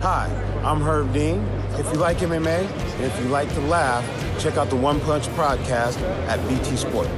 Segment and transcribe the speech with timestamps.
[0.00, 0.26] Hi,
[0.64, 1.40] I'm Herb Dean.
[1.78, 4.04] If you like MMA and if you like to laugh,
[4.38, 7.08] check out the One Punch podcast at BT Sport.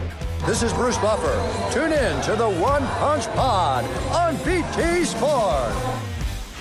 [0.47, 1.73] This is Bruce Buffer.
[1.73, 5.73] Tune in to the One Punch Pod on BT Sport.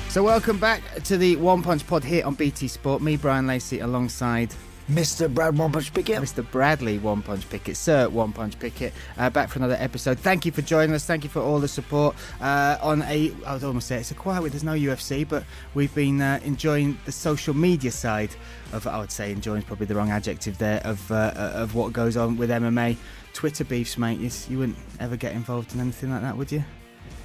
[0.09, 3.01] So welcome back to the One Punch Pod here on BT Sport.
[3.01, 4.53] Me, Bryan Lacey, alongside
[4.89, 5.33] Mr.
[5.33, 6.21] Brad One Punch Pickett.
[6.21, 6.49] Mr.
[6.51, 10.19] Bradley One Punch Pickett, Sir One Punch Pickett, uh, back for another episode.
[10.19, 11.05] Thank you for joining us.
[11.05, 13.31] Thank you for all the support uh, on a.
[13.47, 14.51] I would almost say it's a quiet week.
[14.51, 18.35] There's no UFC, but we've been uh, enjoying the social media side
[18.73, 18.85] of.
[18.85, 22.15] I would say enjoying is probably the wrong adjective there of uh, of what goes
[22.15, 22.95] on with MMA.
[23.33, 24.19] Twitter beefs, mate.
[24.19, 26.63] You, you wouldn't ever get involved in anything like that, would you?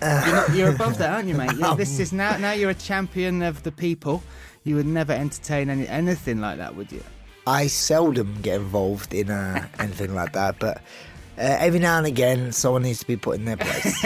[0.02, 1.52] You're, not, you're above that, aren't you, mate?
[1.58, 2.38] You're- this is now.
[2.38, 4.22] Now you're a champion of the people.
[4.64, 7.02] You would never entertain any, anything like that, would you?
[7.50, 10.78] I seldom get involved in uh, anything like that, but
[11.36, 14.04] uh, every now and again, someone needs to be put in their place.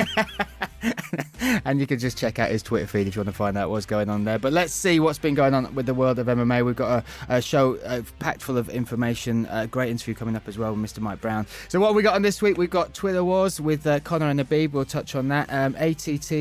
[1.65, 3.71] and you can just check out his Twitter feed if you want to find out
[3.71, 4.39] what's going on there.
[4.39, 6.65] But let's see what's been going on with the world of MMA.
[6.65, 9.47] We've got a, a show uh, packed full of information.
[9.51, 11.01] A great interview coming up as well with Mr.
[11.01, 11.47] Mike Brown.
[11.69, 12.59] So what we got on this week?
[12.59, 14.73] We've got Twitter Wars with uh, Conor and Khabib.
[14.73, 15.53] We'll touch on that.
[15.53, 16.33] Um, ATT.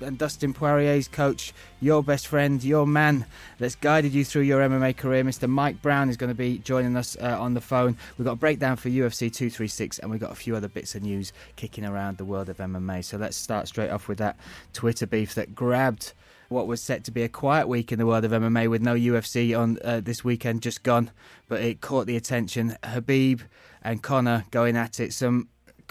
[0.00, 3.26] And Dustin Poirier's coach, your best friend, your man
[3.58, 5.48] that's guided you through your MMA career, Mr.
[5.48, 7.96] Mike Brown, is going to be joining us uh, on the phone.
[8.16, 11.02] We've got a breakdown for UFC 236, and we've got a few other bits of
[11.02, 13.04] news kicking around the world of MMA.
[13.04, 14.36] So let's start straight off with that
[14.72, 16.12] Twitter beef that grabbed
[16.48, 18.94] what was set to be a quiet week in the world of MMA with no
[18.94, 21.10] UFC on uh, this weekend just gone,
[21.46, 22.76] but it caught the attention.
[22.82, 23.42] Khabib
[23.82, 25.12] and Conor going at it.
[25.12, 25.48] Some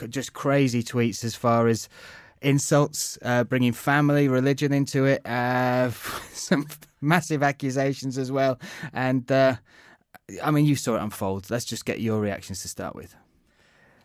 [0.09, 1.90] just crazy tweets as far as
[2.41, 5.91] insults, uh, bringing family, religion into it, uh,
[6.34, 6.68] some
[7.02, 8.59] massive accusations as well.
[8.94, 9.56] And uh,
[10.44, 11.50] I mean, you saw it unfold.
[11.50, 13.16] Let's just get your reactions to start with.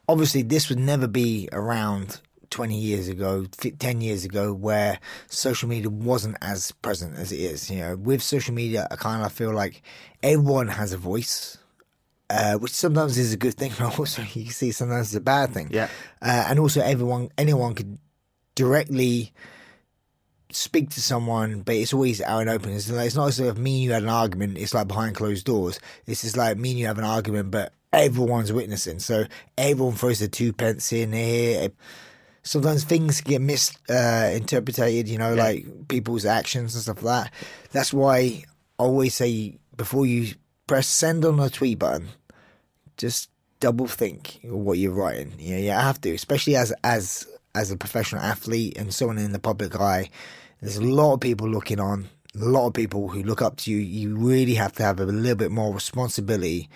[0.08, 2.20] Obviously, this would never be around
[2.52, 7.70] 20 years ago, 10 years ago, where social media wasn't as present as it is.
[7.70, 9.82] You know, with social media, I kind of feel like
[10.22, 11.58] everyone has a voice.
[12.30, 15.52] Uh, which sometimes is a good thing, but also you see sometimes it's a bad
[15.52, 15.68] thing.
[15.70, 15.88] Yeah.
[16.22, 17.98] Uh, and also, everyone, anyone could
[18.54, 19.32] directly
[20.50, 22.72] speak to someone, but it's always out and open.
[22.72, 24.56] It's, like, it's not as if me and you had an argument.
[24.56, 25.78] It's like behind closed doors.
[26.06, 28.98] It's just like me and you have an argument, but everyone's witnessing.
[28.98, 29.26] So
[29.58, 31.70] everyone throws their two pence in here.
[32.42, 35.42] Sometimes things get misinterpreted, uh, you know, Yeah.
[35.42, 37.32] like people's actions and stuff like that.
[37.72, 38.44] That's why I
[38.78, 40.34] always say before you
[40.66, 42.08] press send on a tweet button,
[42.96, 43.28] just
[43.60, 45.34] double think what you're writing.
[45.38, 49.32] You know, you have to, especially as as as a professional athlete and someone in
[49.32, 50.08] the public eye.
[50.60, 53.70] There's a lot of people looking on, a lot of people who look up to
[53.70, 53.76] you.
[53.78, 56.68] You really have to have a little bit more responsibility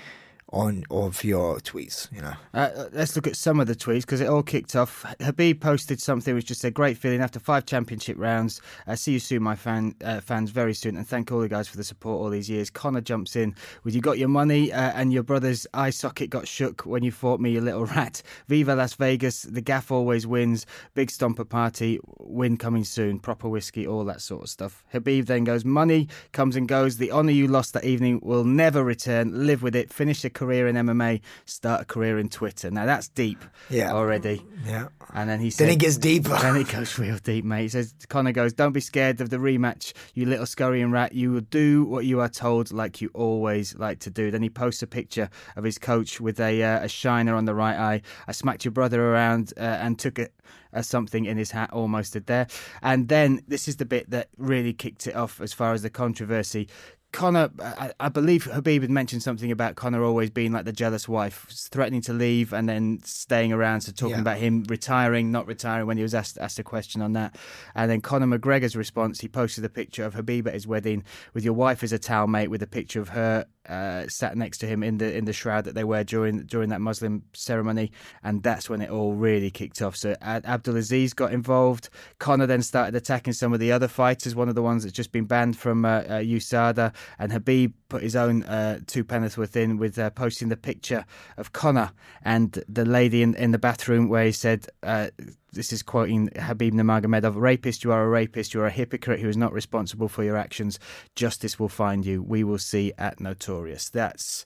[0.57, 2.11] on of your tweets.
[2.13, 2.33] You know.
[2.55, 5.05] Uh, let's look at some of the tweets because it all kicked off.
[5.21, 8.61] Khabib posted something which just said, "Great feeling after five championship rounds.
[8.87, 11.69] Uh, see you soon, my fan uh, fans, very soon, and thank all the guys
[11.69, 14.93] for the support all these years." Conor jumps in with, "You got your money, uh,
[14.95, 18.23] and your brother's eye socket got shook when you fought me, you little rat.
[18.49, 19.43] Viva Las Vegas!
[19.43, 20.65] The gaff always wins.
[20.95, 23.19] Big stomper party, win coming soon.
[23.19, 26.97] Proper whiskey, all that sort of stuff." Khabib then goes, "Money comes and goes.
[26.97, 29.47] The honour you lost that evening will never return.
[29.47, 29.93] Live with it.
[29.93, 31.21] Finish a career in MMA.
[31.45, 33.93] Start a career in Twitter." Now that's deep Yeah.
[33.93, 34.45] already.
[34.65, 34.89] Yeah.
[35.15, 36.37] And then he said, Then it gets deeper.
[36.43, 37.63] Then it goes real deep, mate.
[37.63, 41.13] He says, Conor goes, Don't be scared of the rematch, you little scurrying rat.
[41.15, 44.31] You will do what you are told, like you always like to do.
[44.31, 47.55] Then he posts a picture of his coach with a, uh, a shiner on the
[47.55, 48.03] right eye.
[48.27, 50.33] I smacked your brother around uh, and took it.
[50.75, 52.47] Uh, something in his hat almost did there.
[52.83, 55.89] And then this is the bit that really kicked it off as far as the
[55.91, 56.69] controversy.
[57.17, 61.09] Conor, I, I believe Khabib had mentioned something about Conor always being like the jealous
[61.09, 63.81] wife, threatening to leave and then staying around.
[63.81, 64.21] So talking Yeah.
[64.21, 67.37] about him retiring, not retiring when he was asked asked a question on that.
[67.75, 71.43] And then Conor McGregor's response, he posted a picture of Khabib at his wedding with
[71.45, 74.67] your wife as a towel mate with a picture of her uh, sat next to
[74.67, 77.93] him in the in the shroud that they wear during during that Muslim ceremony,
[78.23, 79.97] and that's when it all really kicked off.
[79.97, 81.89] So Abdelaziz got involved.
[82.19, 84.35] Connor then started attacking some of the other fighters.
[84.35, 88.03] One of the ones that's just been banned from uh, uh, USADA, and Khabib put
[88.03, 91.05] his own uh, two Pennyworth in with uh, posting the picture
[91.37, 91.93] of Conor
[92.23, 94.67] and the lady in, in the bathroom where he said.
[94.83, 95.09] Uh,
[95.53, 99.29] this is quoting Khabib Nurmagomedov, rapist, you are a rapist, you are a hypocrite who
[99.31, 100.79] is not responsible for your actions.
[101.15, 102.23] Justice will find you.
[102.23, 103.89] We will see at Notorious.
[103.89, 104.45] That's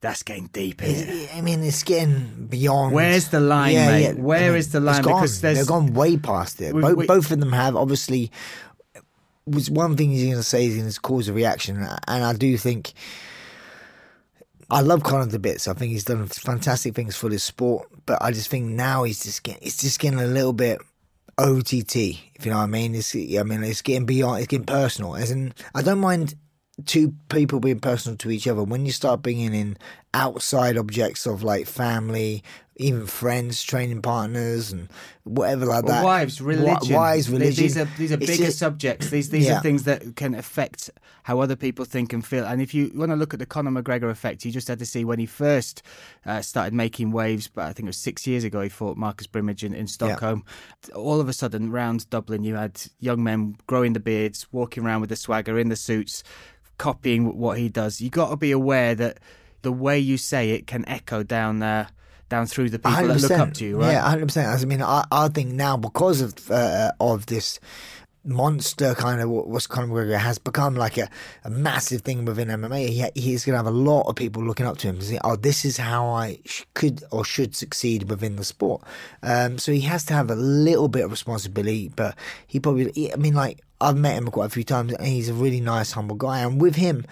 [0.00, 1.12] that's getting deep, isn't it?
[1.12, 2.94] It- I mean, it's getting beyond.
[2.94, 4.14] Where's the line, mate?
[4.18, 5.02] Where Where is is the line?
[5.02, 6.74] Because there's- they've gone way past it.
[6.76, 7.74] We- both, we- both of them have.
[7.74, 8.30] Obviously,
[9.54, 11.76] was one thing he's going to say is going to cause a reaction,
[12.08, 12.92] and I do think.
[14.72, 15.66] I love Conor to bits.
[15.66, 19.24] I think he's done fantastic things for this sport, but I just think now he's
[19.24, 20.80] just getting it's just getting a little bit
[21.38, 21.96] OTT.
[21.96, 24.38] If you know what I mean, it's I mean it's getting beyond.
[24.38, 25.16] It's getting personal.
[25.16, 26.36] As in, I don't mind
[26.86, 28.62] two people being personal to each other.
[28.62, 29.76] When you start bringing in
[30.12, 32.42] outside objects of like family,
[32.76, 34.88] even friends, training partners, and
[35.24, 36.02] whatever like that.
[36.04, 36.94] wives, Wi- religion.
[36.96, 37.62] wives, religion.
[37.62, 39.10] These are these are It's bigger just- subjects.
[39.10, 39.58] These these Yeah.
[39.58, 40.90] are things that can affect
[41.24, 42.44] how other people think and feel.
[42.44, 44.86] And if you want to look at the Conor McGregor effect, you just had to
[44.86, 45.82] see when he first
[46.26, 47.46] uh, started making waves.
[47.46, 48.62] But I think it was six years ago.
[48.62, 50.44] He fought Marcus Brimage in, in Stockholm.
[50.94, 55.02] All of a sudden, round Dublin, you had young men growing the beards, walking around
[55.02, 56.24] with the swagger in the suits,
[56.78, 58.00] copying what he does.
[58.00, 59.18] You got to be aware that
[59.62, 61.88] the way you say it can echo down there.
[62.28, 63.90] Down through the people that look up to you, right?
[63.90, 64.46] Yeah, hundred percent.
[64.46, 67.58] I mean, I, I think now because of uh, of this
[68.24, 71.08] monster kind of what- what's Conor McGregor has become like a,
[71.44, 72.88] a massive thing within MMA.
[72.88, 74.98] He, he's going to have a lot of people looking up to him.
[74.98, 78.82] to say, Oh, this is how I sh- could or should succeed within the sport.
[79.22, 81.88] Um, so he has to have a little bit of responsibility.
[81.88, 82.16] But
[82.46, 85.34] he probably, I mean, like I've met him quite a few times, and he's a
[85.34, 86.40] really nice, humble guy.
[86.40, 87.06] And with him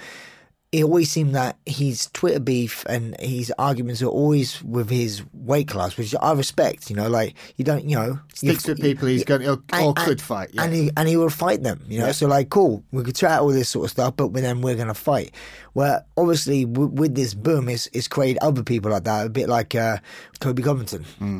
[0.70, 5.66] it always seemed that his Twitter beef and his arguments are always with his weight
[5.68, 6.90] class, which I respect.
[6.90, 10.08] You know, like you don't, you know, Sticks with people he's going or, and- could
[10.10, 10.50] and- fight.
[10.52, 10.64] Yeah.
[10.64, 11.80] and he and he will fight them.
[11.88, 12.12] You know, Yeah.
[12.12, 14.76] so like, cool, we could try out all this sort of stuff, but then we're
[14.76, 15.32] gonna fight.
[15.72, 19.48] Where obviously, w- with this boom, it's, it's created other people like that, a bit
[19.48, 19.98] like uh,
[20.40, 21.38] Colby Covington, Hmm.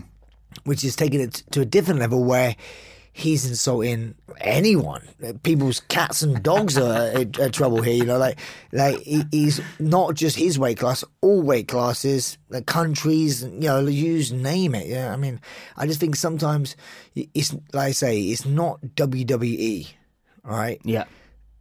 [0.65, 2.57] which is taking it to a different level where.
[3.19, 5.03] He's insulting anyone.
[5.43, 7.95] People's cats and dogs are in, trouble here.
[7.95, 8.39] You know, like
[8.71, 13.43] like he, he's not just his weight class, all weight classes, the countries.
[13.43, 14.87] You know, you just name it.
[14.87, 15.41] Yeah, I mean,
[15.77, 16.77] I just think sometimes
[17.17, 19.89] it's like I say, it's not WWE,
[20.45, 20.81] right?
[20.85, 21.05] yeah.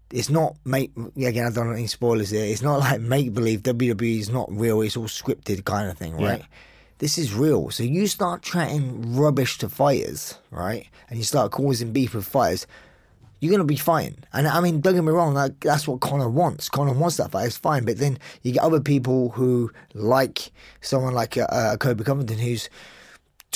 [0.10, 1.48] It's not make yeah, again.
[1.48, 2.46] I don't want any spoilers here.
[2.46, 3.64] It's not like make believe.
[3.64, 4.82] WWE is not real.
[4.82, 6.40] It's all scripted kind of thing, right?
[6.40, 6.46] Yeah.
[7.00, 7.70] This is real.
[7.70, 10.88] So you start chatting rubbish to fighters, right?
[11.10, 12.66] And you start causing beef with fighters.
[13.40, 14.16] You're gonna be fine.
[14.34, 15.36] And I mean, don't get me wrong.
[15.36, 16.70] Like, that's what Conor wants.
[16.70, 17.46] Conor wants that fight.
[17.46, 17.86] It's fine.
[17.86, 20.52] But then you get other people who like
[20.82, 22.68] someone like uh, uh, Colby Covington, who's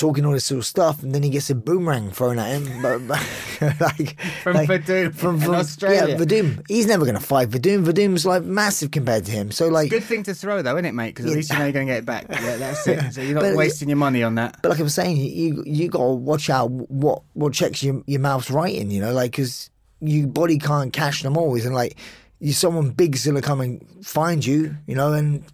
[0.02, 2.82] talking all this sort of stuff, and then he gets a boomerang thrown at him.
[2.82, 3.20] But, but
[3.80, 6.08] like From like, Werdum from, from Australia.
[6.08, 6.62] Yeah, Werdum.
[6.68, 7.84] He's never going to fight Werdum.
[7.86, 9.50] Werdum's like massive compared to him.
[9.52, 11.10] So like, Good thing to throw though, isn't it, mate?
[11.14, 11.36] Because at Yeah.
[11.36, 12.26] least you know you're going to get it back.
[12.28, 13.12] Yeah, that's it.
[13.14, 14.58] So you're not But- wasting your money on that.
[14.62, 18.20] but like I'm saying, you you got to watch out what what checks your your
[18.20, 18.90] mouth's writing.
[18.90, 21.96] You know, like because your body can't catch them always, and like
[22.40, 24.74] you someone big's gonna come and find you.
[24.88, 25.44] You know, and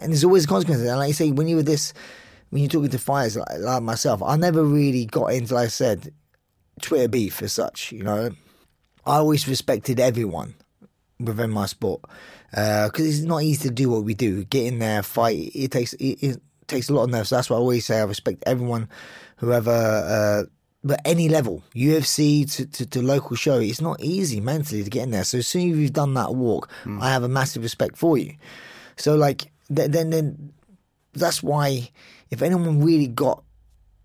[0.00, 0.88] and there's always consequences.
[0.88, 1.92] And like you say, when you were this,
[2.56, 5.68] when you're talking to fighters like, like myself, I never really got into, like I
[5.68, 6.10] said,
[6.80, 7.92] Twitter beef as such.
[7.92, 8.30] You know,
[9.04, 10.54] I always respected everyone
[11.20, 12.00] within my sport
[12.50, 14.44] because it's not easy to do what we do.
[14.44, 15.50] Get in there, fight.
[15.54, 17.28] It takes it, it takes a lot of nerves.
[17.28, 18.88] That's why I always say I respect everyone,
[19.36, 20.48] whoever, uh,
[20.82, 23.58] but any level, UFC to, to, to local show.
[23.58, 25.24] It's not easy mentally to get in there.
[25.24, 26.70] So as soon as you've done that walk,
[27.02, 28.34] I have a massive respect for you.
[28.96, 30.54] So like th- then then
[31.12, 31.90] that's why
[32.30, 33.42] if anyone really got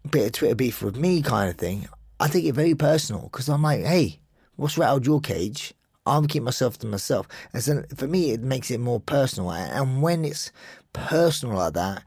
[0.05, 1.87] a bit of Twitter beef with me, kind of thing,
[2.19, 4.19] I take it very personal because I'm like, hey,
[4.55, 5.73] what's rattled your cage?
[6.05, 7.27] I'll keep myself to myself.
[7.53, 9.51] And so for me, it makes it more personal.
[9.51, 10.51] And and when it's
[10.93, 12.03] personal like that,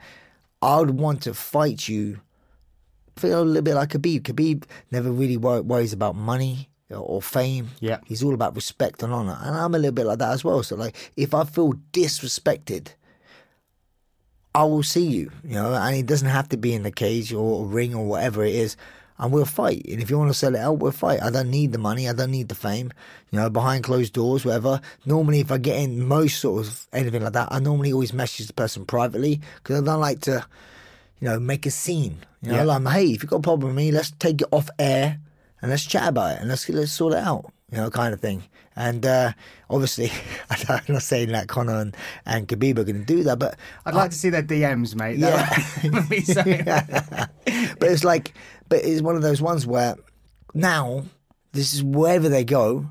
[0.62, 2.20] I would want to fight you.
[3.16, 4.22] Feel a little bit like Khabib.
[4.22, 7.70] Khabib never really wor- worries about money or fame.
[7.80, 7.98] Yeah.
[8.06, 10.62] he's all about respect and honor, and I'm a little bit like that as well.
[10.62, 12.88] So like, if I feel disrespected,
[14.54, 17.32] I will see you, you know, and it doesn't have to be in the cage
[17.32, 18.76] or ring or whatever it is.
[19.16, 19.84] and we'll fight.
[19.88, 21.22] And if you want to sell it out, we'll fight.
[21.22, 22.08] I don't need the money.
[22.08, 22.92] I don't need the fame.
[23.30, 24.80] You know, behind closed doors, whatever.
[25.06, 28.48] Normally, if I get in most sort of anything like that, I normally always message
[28.48, 30.44] the person privately because I don't like to,
[31.20, 32.18] you know, make a scene.
[32.42, 32.64] You know, Yeah.
[32.78, 35.20] like, hey, if you've got a problem with me, let's take it off air
[35.62, 37.52] and let's chat about it and let's let's sort it out.
[37.70, 38.42] You know, kind of thing.
[38.76, 39.32] And uh,
[39.70, 40.10] obviously,
[40.68, 43.94] I'm not saying that Conor and, and Khabib are going to do that, but I'd
[43.94, 45.18] like to see their DMs, mate.
[45.18, 45.30] Yeah.
[45.82, 46.42] That would be so-
[47.78, 48.34] but it's like,
[48.68, 49.94] but it's one of those ones where
[50.54, 51.04] now
[51.52, 52.86] this is wherever they go,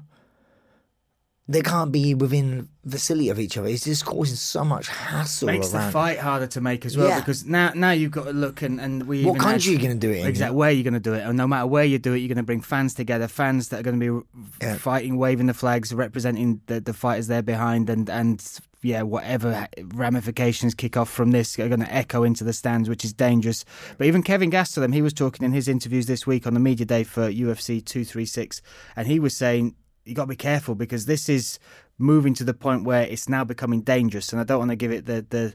[1.48, 3.68] they can't be within vicinity of each other.
[3.70, 5.86] It's just causing so much hassle makes around.
[5.88, 7.20] the fight harder to make as well Yeah.
[7.20, 10.00] because now now you've got to look and, and we What country had- you gonna
[10.00, 11.98] do it in, exactly where you're going to do it and no matter where you
[11.98, 14.75] do it you're going to bring fans together fans that are going to be Yeah.
[14.75, 18.44] fighting waving the flags representing the, the fighters there behind and and
[18.82, 23.06] yeah whatever ramifications kick off from this are going to echo into the stands which
[23.06, 23.63] is dangerous
[23.98, 26.86] but even Kevin Gastelum he was talking in his interviews this week on the media
[26.86, 28.62] day for UFC 236
[28.98, 29.75] and he was saying
[30.06, 31.60] you got to be careful because this is
[31.98, 34.92] moving to the point where it's now becoming dangerous, and I don't want to give
[34.92, 35.54] it the the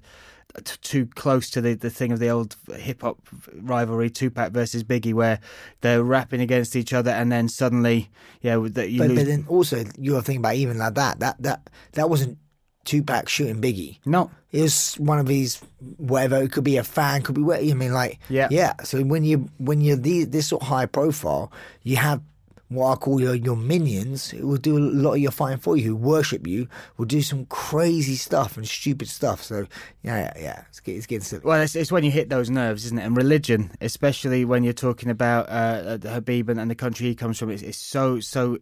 [0.62, 3.18] t- too close to the, the thing of the old hip hop
[3.54, 5.40] rivalry, Tupac versus Biggie, where
[5.80, 9.18] they're rapping against each other, and then suddenly, yeah, that you but, lose.
[9.18, 11.21] but then also you are thinking about even like that.
[11.21, 12.38] That that that wasn't
[12.85, 13.99] Tupac shooting Biggie.
[14.07, 15.61] no, It was one of these
[15.99, 16.42] whatever.
[16.42, 17.92] It could be a fan, could be what I mean.
[17.92, 18.49] Like Yeah.
[18.50, 18.73] yeah.
[18.85, 21.52] So when you when you're the, this sort of high profile,
[21.83, 22.23] you have
[22.68, 25.76] what I call your your minions who will do a lot of your fighting for
[25.76, 29.42] you, who worship you, will do some crazy stuff and stupid stuff.
[29.42, 29.66] So
[30.02, 30.64] yeah, yeah, yeah.
[30.68, 31.42] It's, it's getting silly.
[31.44, 33.04] Well, it's, it's when you hit those nerves, isn't it?
[33.04, 37.38] And religion, especially when you're talking about uh, Khabib and, and the country he comes
[37.38, 38.58] from, it's, it's so so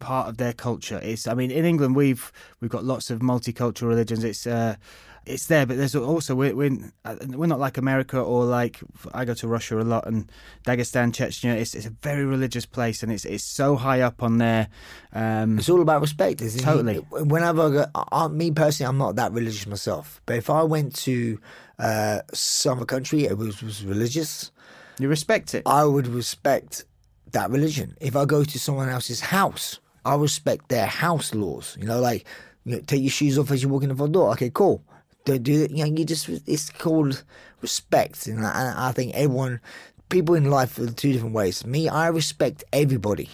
[0.00, 0.98] part of their culture.
[1.00, 4.24] It's, I mean, in England we've we've got lots of multicultural religions.
[4.24, 4.76] It's uh,
[5.24, 8.80] it's there, but there's also we're we're, uh, we're not like America or like
[9.14, 10.30] I go to Russia a lot and
[10.64, 11.54] Dagestan, Chechnya.
[11.56, 14.68] It's it's a very religious place, and it's it's so high up on there.
[15.12, 16.40] Um, It's all about respect.
[16.42, 16.64] Isn't it?
[16.64, 16.96] Totally.
[17.24, 20.20] Whenever I go, I- me personally, I'm not that religious myself.
[20.26, 21.38] But if I went to
[21.78, 24.50] uh, some other country, it was, was religious.
[24.98, 25.62] you respect it.
[25.66, 26.84] I would respect
[27.32, 27.96] that religion.
[28.00, 31.76] If I go to someone else's house, I respect their house laws.
[31.80, 32.26] You know, like
[32.64, 34.30] you know, take your shoes off as you walk in the front door.
[34.32, 34.82] Okay, cool.
[35.24, 35.70] Don't do that.
[35.70, 37.22] You know, you just it's called
[37.60, 39.60] respect, and I, I think everyone,
[40.08, 41.64] people in life are two different ways.
[41.64, 43.28] Me, I respect everybody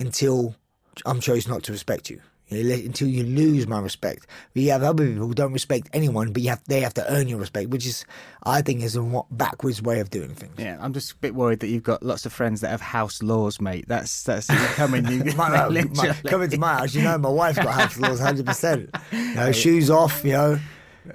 [0.00, 0.56] until
[1.04, 2.20] I'm chosen not to respect you.
[2.48, 4.28] You know, until you lose my respect.
[4.54, 7.12] But you have other people who don't respect anyone, but you have they have to
[7.12, 8.04] earn your respect, which is,
[8.44, 10.54] I think, is a wa- backwards way of doing things.
[10.56, 13.20] Yeah, I'm just a bit worried that you've got lots of friends that have house
[13.20, 13.86] laws, mate.
[13.88, 15.04] That's that's coming.
[15.08, 18.46] You my, my, coming to my house, you know, my wife's got house laws, hundred
[18.46, 18.94] percent.
[19.12, 20.58] You know, shoes off, you know.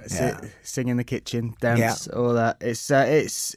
[0.06, 2.56] Sit, sing in the kitchen, dance, all that.
[2.60, 3.56] It's uh, it's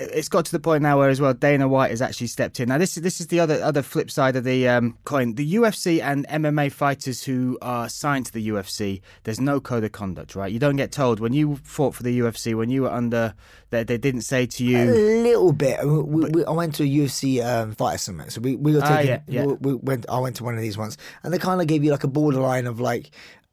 [0.00, 2.68] it's got to the point now where as well Dana White has actually stepped in.
[2.68, 5.34] Now this is this is the other other flip side of the um, coin.
[5.34, 9.90] The UFC and MMA fighters who are signed to the UFC, there's no code of
[9.90, 10.52] conduct, right?
[10.52, 13.34] You don't get told when you fought for the UFC when you were under.
[13.70, 15.84] They, they didn't say to you A little bit.
[15.84, 18.96] We, we, I went to a UFC um, fighter summit, so we we got Ah,
[18.96, 19.22] taken.
[19.26, 19.44] yeah, yeah.
[19.46, 20.06] We, we went.
[20.08, 22.08] I went to one of these ones, and they kind of gave you like a
[22.08, 23.10] borderline of like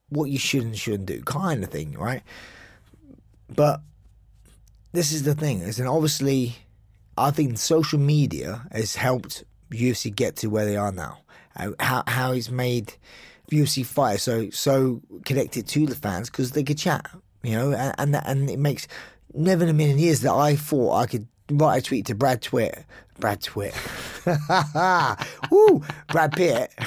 [0.09, 2.21] what you should and shouldn't do, kind of thing, right?
[3.53, 3.81] But
[4.91, 6.55] this is the thing, is and obviously,
[7.17, 11.19] I think social media has helped UFC get to where they are now.
[11.55, 12.93] Uh, How how it's made
[13.51, 17.09] UFC fighters so so connected to the fans because they could chat,
[17.43, 18.87] you know, and and, and it makes
[19.33, 22.41] never in a million years that I thought I could write a tweet to Brad
[22.41, 22.83] Twitt,
[23.19, 23.75] Brad Twitt,
[25.51, 26.73] woo, Brad Pitt.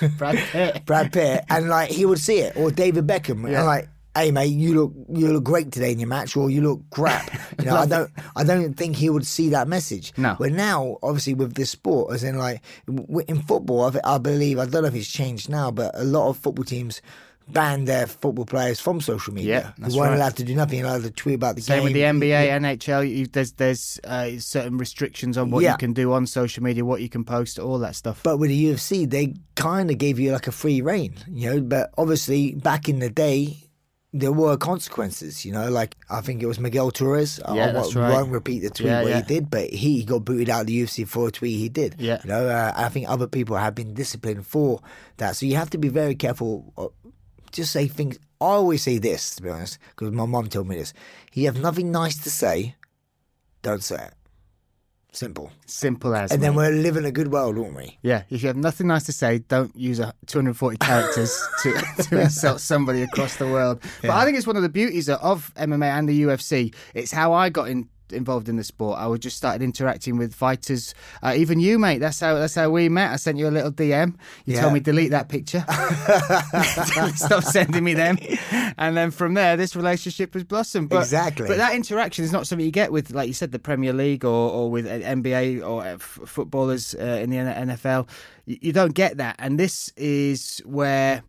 [0.18, 0.86] Brad Pitt.
[0.86, 4.46] Brad Pitt, and like he would see it, or David Beckham, and like, hey mate,
[4.46, 7.30] you look you look great today in your match, or you look crap.
[7.60, 10.12] You know, I don't I don't think he would see that message.
[10.18, 10.36] No.
[10.38, 14.82] But now, obviously, with this sport, as in like in football, I believe I don't
[14.82, 17.00] know if it's changed now, but a lot of football teams.
[17.46, 19.74] Ban their football players from social media.
[19.78, 20.16] Yeah, they weren't right.
[20.16, 21.84] allowed to do nothing, allowed to tweet about the Same game.
[21.84, 23.08] with the NBA, NHL.
[23.08, 25.72] You, there's there's uh, certain restrictions on what Yeah.
[25.72, 28.22] you can do on social media, what you can post, all that stuff.
[28.22, 31.60] But with the UFC, they kind of gave you like a free reign, you know.
[31.60, 33.58] But obviously, back in the day,
[34.14, 35.68] there were consequences, you know.
[35.70, 37.40] Like I think it was Miguel Torres.
[37.44, 38.12] I- Yeah, I that's won't, right.
[38.12, 39.16] won't repeat the tweet Yeah, what yeah.
[39.20, 41.96] he did, but he got booted out of the UFC for a tweet he did.
[41.98, 42.20] Yeah.
[42.24, 42.48] you know.
[42.48, 44.80] Uh, I think other people have been disciplined for
[45.18, 46.72] that, so you have to be very careful.
[47.54, 48.18] Just say things.
[48.40, 50.92] I always say this to be honest, because my mum told me this.
[51.32, 52.74] You have nothing nice to say,
[53.62, 54.14] don't say it.
[55.12, 55.52] Simple.
[55.64, 56.32] Simple as.
[56.32, 57.96] And then we're living a good world, aren't we?
[58.02, 62.20] Yeah, if you have nothing nice to say, don't use a 240 characters to, to
[62.22, 63.80] insult somebody across the world.
[64.02, 66.74] But I think it's one of the beauties of MMA and the UFC.
[66.94, 70.34] It's how I got in involved in the sport, I would just started interacting with
[70.34, 70.94] fighters.
[71.22, 71.98] Uh, even you, mate.
[71.98, 73.12] That's how that's how we met.
[73.12, 74.14] I sent you a little DM.
[74.44, 74.62] You Yeah.
[74.62, 75.64] told me delete that picture.
[77.16, 78.18] Stop sending me them.
[78.78, 80.88] And then from there, this relationship has blossomed.
[80.88, 81.46] But, Exactly.
[81.48, 84.24] But that interaction is not something you get with, like you said, the Premier League
[84.24, 88.08] or, or with uh, NBA or uh, f- footballers uh, in the NFL.
[88.46, 89.36] You, you don't get that.
[89.38, 91.22] And this is where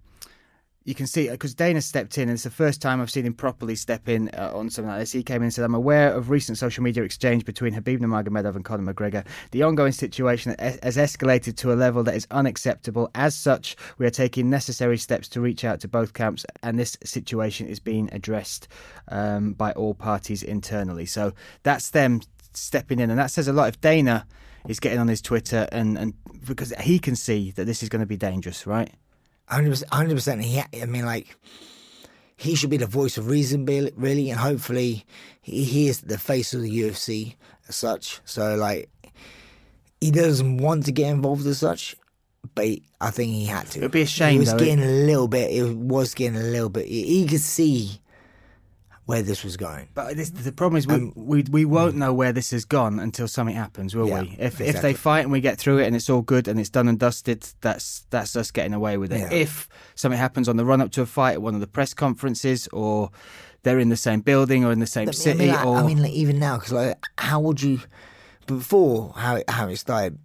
[0.86, 3.34] you can see because Dana stepped in, and it's the first time I've seen him
[3.34, 5.12] properly step in uh, on something like this.
[5.12, 8.56] He came in and said, "I'm aware of recent social media exchange between Khabib Nurmagomedov
[8.56, 9.26] and Conor McGregor.
[9.50, 13.10] The ongoing situation has escalated to a level that is unacceptable.
[13.16, 16.98] As such, we are taking necessary steps to reach out to both camps, and this
[17.04, 18.68] situation is being addressed
[19.08, 21.08] um, by all parties internally.
[21.08, 22.22] So that's them
[22.54, 23.70] stepping in, and that says a lot.
[23.70, 24.28] If Dana
[24.68, 26.14] is getting on his Twitter and and
[26.48, 28.92] because he can see that this is going to be dangerous, right?
[29.48, 30.42] Hundred percent.
[30.44, 31.36] He, I mean, like
[32.38, 35.06] he should be the voice of reason, really, and hopefully
[35.42, 37.36] he, he is the face of the UFC
[37.70, 38.20] as such.
[38.26, 38.90] So, like,
[40.02, 41.96] he doesn't want to get involved as such,
[42.54, 43.80] but he- I think he had to.
[43.80, 45.52] It'd be a shame, He was though, getting a little bit.
[45.52, 46.88] It was getting a little bit.
[46.88, 48.02] He, he could see
[49.06, 49.88] where this was going.
[49.94, 52.00] But this, the problem is we, um, we we won't mm.
[52.00, 54.36] know where this has gone until something happens, will Yeah, we?
[54.40, 56.72] If if they fight and we get through it and it's all good and it's
[56.72, 59.20] done and dusted, that's that's us getting away with it.
[59.20, 59.32] Yeah.
[59.32, 61.94] If something happens on the run up to a fight at one of the press
[61.94, 63.12] conferences, or
[63.62, 65.66] they're in the same building or in the same I mean, city, I mean, like,
[65.66, 67.82] or I mean, like, even now, because like, how would you?
[68.48, 70.18] Before how it, how it started,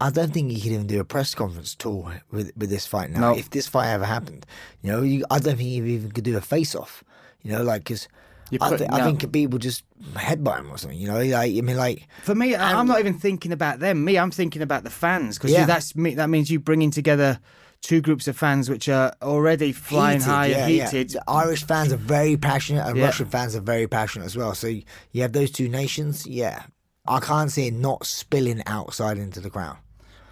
[0.00, 3.10] I don't think you could even do a press conference tour with with this fight
[3.10, 3.20] now.
[3.20, 3.36] No.
[3.36, 4.44] If this fight ever happened,
[4.82, 7.04] you know, you, I don't think you even could do a face off.
[7.42, 8.08] You know, like because.
[8.54, 9.84] You I, put- thi- I think Khabib would just
[10.14, 10.98] headbutt him or something.
[10.98, 14.04] You know, like I mean, like For me, I- I'm not even thinking about them.
[14.04, 15.66] Me, I'm thinking about the fans because Yeah.
[15.66, 16.14] that's me.
[16.14, 17.40] That means you bringing together
[17.82, 20.84] two groups of fans which are already flying heated, high yeah, and yeah.
[20.90, 21.10] heated.
[21.10, 23.04] The Irish fans are very passionate, and Yeah.
[23.06, 24.54] Russian fans are very passionate as well.
[24.54, 24.82] So you,
[25.12, 26.26] you have those two nations.
[26.26, 26.62] Yeah,
[27.06, 29.76] I can't see it not spilling outside into the crowd.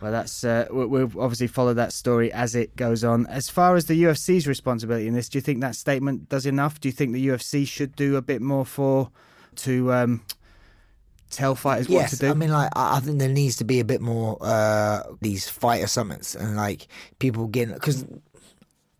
[0.03, 3.25] Well, that's uh, we- we'll obviously follow that story as it goes on.
[3.29, 6.81] As far as the UFC's responsibility in this, do you think that statement does enough?
[6.81, 9.11] Do you think the UFC should do a bit more for
[9.57, 10.23] to um,
[11.31, 12.27] tell fighters what to do?
[12.31, 15.49] I mean, like I I think there needs to be a bit more uh these
[15.49, 16.89] fighter summits and like
[17.21, 18.05] people getting because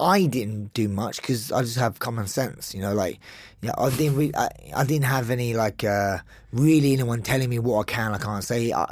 [0.01, 2.95] I didn't do much because I just have common sense, you know.
[2.95, 3.19] Like,
[3.61, 6.19] yeah, I didn't re- I, I didn't have any like uh
[6.53, 8.73] really anyone telling me what I can, I can't say.
[8.73, 8.87] I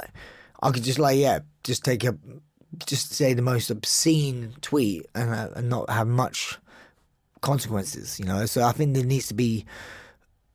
[0.61, 2.17] I could just like yeah, just take a
[2.85, 6.57] just say the most obscene tweet and uh, and not have much
[7.41, 8.45] consequences, you know.
[8.45, 9.65] So I think there needs to be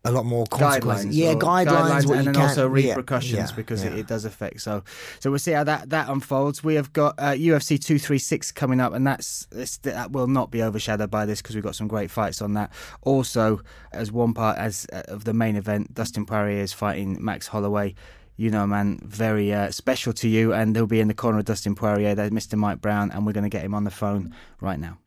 [0.07, 1.07] a lot more consequences.
[1.07, 3.99] guidelines, yeah, guidelines, what and then also repercussions yeah, because It, yeah.
[3.99, 4.61] it does affect.
[4.61, 4.85] So,
[5.19, 6.63] so we'll see how that that unfolds.
[6.63, 9.47] We have got uh, UFC two three six coming up, and that's
[9.83, 12.73] that will not be overshadowed by this because we've got some great fights on that.
[13.03, 13.61] Also,
[13.93, 17.95] as one part as uh, of the main event, Dustin Poirier is fighting Max Holloway.
[18.37, 21.47] You know, man, very uh, special to you, and they'll be in the corner of
[21.47, 22.15] Dustin Poirier.
[22.15, 22.57] There's Mr.
[22.59, 24.99] Mike Brown, and we're going to get him on the phone right now.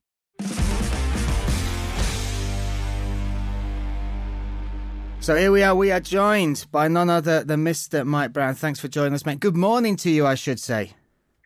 [5.21, 5.75] So here we are.
[5.75, 8.05] We are joined by none other than Mr.
[8.05, 8.55] Mike Brown.
[8.55, 9.39] Thanks for joining us, mate.
[9.39, 10.93] Good morning to you, I should say.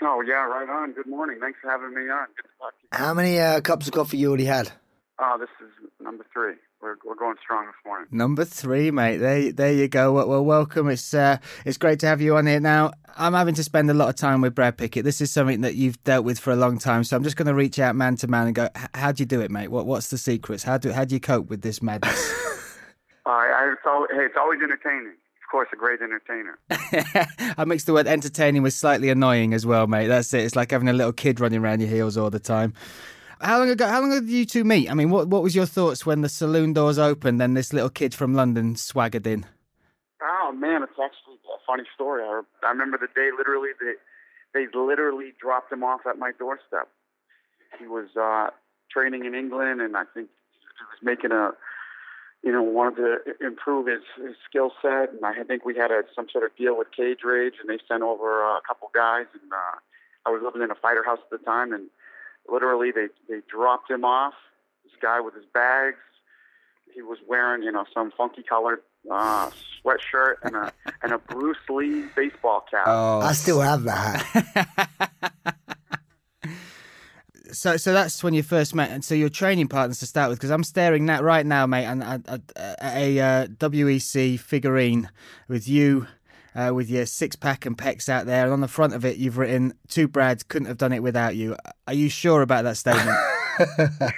[0.01, 0.93] Oh yeah, right on.
[0.93, 1.39] Good morning.
[1.41, 2.27] Thanks for having me on.
[2.35, 2.89] Good to talk to you.
[2.91, 4.71] How many uh, cups of coffee you already had?
[5.19, 6.53] Oh, this is number three.
[6.83, 8.09] We're we're going strong this morning.
[8.11, 9.15] Number three, mate.
[9.15, 10.11] There, there you go.
[10.11, 10.89] Well, well welcome.
[10.89, 12.59] It's uh, it's great to have you on here.
[12.59, 15.05] Now, I'm having to spend a lot of time with Brad Pickett.
[15.05, 17.47] This is something that you've dealt with for a long time, so I'm just going
[17.47, 19.69] to reach out man to man and go, "How do you do it, mate?
[19.69, 20.63] What What's the secrets?
[20.63, 22.33] How do How do you cope with this madness?"
[23.25, 25.13] Uh, I, it's always, hey, it's always entertaining.
[25.13, 26.59] Of course, a great entertainer.
[27.57, 30.07] I mixed the word entertaining with slightly annoying as well, mate.
[30.07, 30.43] That's it.
[30.43, 32.73] It's like having a little kid running around your heels all the time.
[33.43, 33.86] How long ago?
[33.88, 34.89] How long did you two meet?
[34.89, 37.89] I mean, what what was your thoughts when the saloon doors opened and this little
[37.89, 39.45] kid from London swaggered in?
[40.21, 42.23] Oh man, it's actually a funny story.
[42.23, 43.95] I, I remember the day literally they
[44.53, 46.88] they literally dropped him off at my doorstep.
[47.77, 48.51] He was uh,
[48.89, 51.51] training in England, and I think he was making a
[52.43, 56.03] you know wanted to improve his, his skill set, and I think we had a,
[56.15, 59.25] some sort of deal with Cage Rage, and they sent over uh, a couple guys,
[59.34, 59.79] and uh,
[60.25, 61.89] I was living in a fighter house at the time, and
[62.49, 64.34] literally they they dropped him off.
[64.84, 65.97] This guy with his bags.
[66.93, 69.49] He was wearing, you know, some funky colored uh,
[69.84, 70.71] sweatshirt and a
[71.03, 72.84] and a Bruce Lee baseball cap.
[72.88, 75.56] Oh, I still have that.
[77.51, 80.39] so so that's when you first met, and so your training partners to start with.
[80.39, 85.10] Because I'm staring that right now, mate, and at, at, at a uh, WEC figurine
[85.47, 86.08] with you.
[86.55, 89.17] Uh, with your six pack and pecs out there, and on the front of it,
[89.17, 91.55] you've written, Two Brads couldn't have done it without you.
[91.87, 93.17] Are you sure about that statement?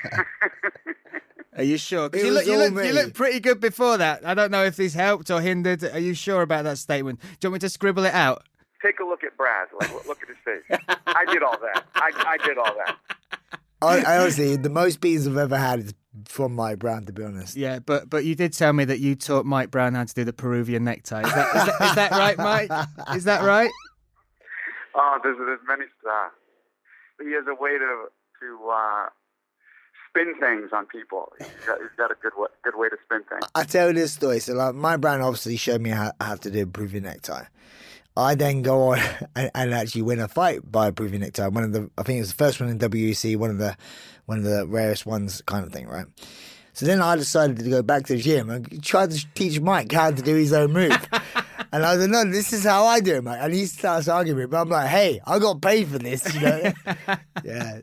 [1.58, 2.10] Are you sure?
[2.10, 4.26] 'Cause It you look, you, look, you look pretty good before that.
[4.26, 5.84] I don't know if this helped or hindered.
[5.86, 7.22] Are you sure about that statement?
[7.22, 8.44] Do you want me to scribble it out?
[8.84, 9.70] Take a look at Brad.
[9.80, 10.80] Like, look- look at his face.
[11.08, 11.86] I did all that.
[11.96, 12.98] I, I did all that.
[13.82, 15.94] I, I honestly, the most beatings I've ever had is
[16.26, 17.56] from Mike Brown, to be honest.
[17.56, 20.24] Yeah, but but you did tell me that you taught Mike Brown how to do
[20.24, 21.22] the Peruvian necktie.
[21.22, 22.72] Is that, is that, is that right, Mike?
[23.16, 23.72] Is that right?
[24.96, 25.84] Oh, there's there's many.
[26.10, 26.30] Uh,
[27.22, 28.06] he has a way to
[28.42, 29.06] to uh,
[30.10, 31.32] spin things on people.
[31.38, 33.44] He's got, he's got a good wa- good way to spin things.
[33.54, 34.40] I tell you this story.
[34.40, 37.46] So, like, Mike Brown obviously showed me how, how to do a Peruvian necktie.
[38.18, 39.00] I then go on
[39.36, 41.48] and, and actually win a fight by a Peruvian necktie.
[41.48, 43.76] One of the, I think it was the first one in WEC, one of the,
[44.26, 46.06] one of the rarest ones, kind of thing, right?
[46.74, 49.92] So then I decided to go back to the gym and try to teach Mike
[49.92, 50.92] how to do his own move.
[51.72, 53.40] and I was like, no, this is how I do it, Mike.
[53.42, 56.34] And he starts arguing with me, but I'm like, hey, I got paid for this,
[56.34, 56.74] you know?
[57.46, 57.80] yeah.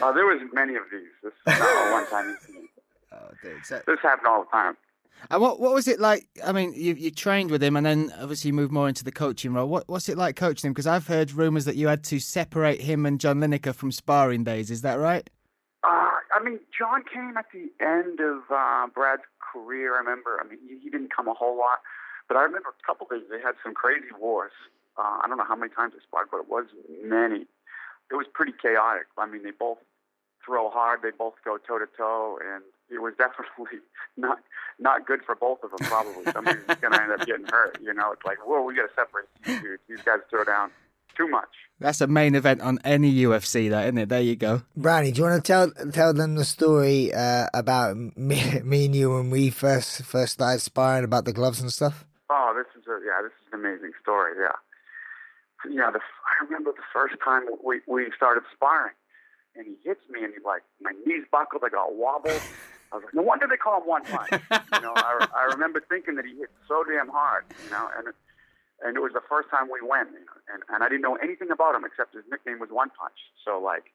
[0.00, 1.08] Uh, there was many of these.
[1.22, 2.70] This is not a one time incident.
[3.12, 3.66] Oh, dude.
[3.66, 4.76] So, This happened all the time.
[5.30, 6.26] And what what was it like?
[6.44, 9.12] I mean, you you trained with him, and then obviously you moved more into the
[9.12, 9.68] coaching role.
[9.68, 10.72] What what's it like coaching him?
[10.72, 14.44] Because I've heard rumours that you had to separate him and John Lineker from sparring
[14.44, 14.70] days.
[14.70, 15.28] Is that right?
[15.84, 19.94] Uh, I mean, John came at the end of uh, Brad's career.
[19.94, 20.40] I remember.
[20.40, 21.78] I mean, he, he didn't come a whole lot,
[22.26, 24.52] but I remember a couple days they had some crazy wars.
[24.96, 26.66] Uh, I don't know how many times they sparred, but it was
[27.04, 27.46] many.
[28.10, 29.06] It was pretty chaotic.
[29.16, 29.78] I mean, they both
[30.44, 31.02] throw hard.
[31.02, 33.80] They both go toe to toe, and it was definitely
[34.16, 34.38] not
[34.78, 35.86] not good for both of them.
[35.88, 37.78] Probably somebody's going to end up getting hurt.
[37.82, 39.82] You know, it's like, whoa, we got to separate these dudes.
[39.88, 40.70] These guys throw down
[41.16, 41.48] too much.
[41.80, 44.08] That's a main event on any UFC, that isn't it?
[44.08, 44.62] There you go.
[44.76, 48.94] Brownie, do you want to tell tell them the story uh, about me, me and
[48.94, 52.04] you when we first first started sparring about the gloves and stuff?
[52.30, 54.34] Oh, this is a yeah, this is an amazing story.
[54.40, 55.90] Yeah, yeah.
[55.90, 58.94] The, I remember the first time we we started sparring,
[59.56, 62.42] and he hits me, and he's like, my knees buckled, I got wobbled.
[62.92, 64.30] I was like, no wonder they call him one punch.
[64.32, 67.44] you know, I, I remember thinking that he hit so damn hard.
[67.64, 68.08] You know, and
[68.80, 71.16] and it was the first time we went, you know, and and I didn't know
[71.16, 73.18] anything about him except his nickname was One Punch.
[73.44, 73.92] So like,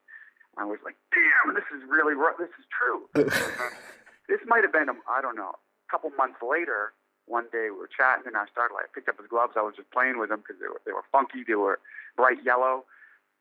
[0.57, 3.09] I was like, damn, this is really this is true.
[4.29, 6.93] this might have been um, I don't know, a couple months later.
[7.25, 9.55] One day we were chatting, and I started like I picked up his gloves.
[9.55, 11.41] I was just playing with them because they were they were funky.
[11.47, 11.79] They were
[12.19, 12.83] bright yellow,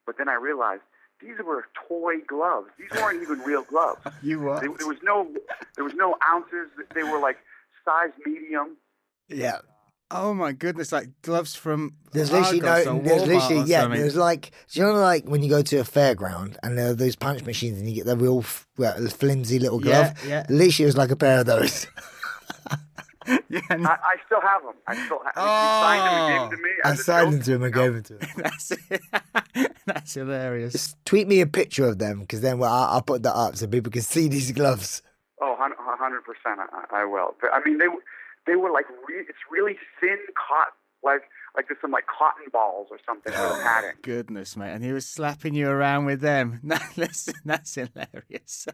[0.07, 0.87] but then I realized
[1.23, 2.69] these were toy gloves.
[2.79, 4.01] These weren't even real gloves.
[4.23, 4.61] You what?
[4.61, 5.29] There, there was no
[5.77, 6.69] there was no ounces.
[6.95, 7.39] They were like
[7.85, 8.77] size medium.
[9.29, 9.59] Yeah.
[10.11, 10.93] Oh my goodness!
[10.93, 13.01] Like gloves from There's literally Argos no.
[13.01, 13.83] There's literally yeah.
[13.83, 14.01] something.
[14.01, 16.95] There's like do you know like when you go to a fairground and there are
[16.95, 20.15] those punch machines and you get the real f- well, flimsy little glove.
[20.25, 20.47] Yeah, yeah.
[20.51, 21.87] Literally, it was like a pair of those.
[23.49, 24.75] yeah, and I, I still have them.
[24.87, 25.35] I still have.
[25.35, 26.71] He signed them and gave them to me.
[26.85, 28.33] I signed joke, them to him and gave them to him.
[29.55, 30.73] that's that's hilarious.
[30.73, 33.57] Just tweet me a picture of them because then well, I'll, I'll put that up
[33.57, 35.03] so people can see these gloves.
[35.41, 36.61] Oh, hundred percent.
[36.73, 37.35] I I will.
[37.41, 38.03] But, I mean, they were-
[38.47, 41.23] they were like re- it's really thin cotton, like
[41.55, 43.93] like there's some like cotton balls or something for the oh, padding.
[44.03, 46.61] Goodness, mate, and he was slapping you around with them.
[46.97, 48.67] Listen, that's hilarious.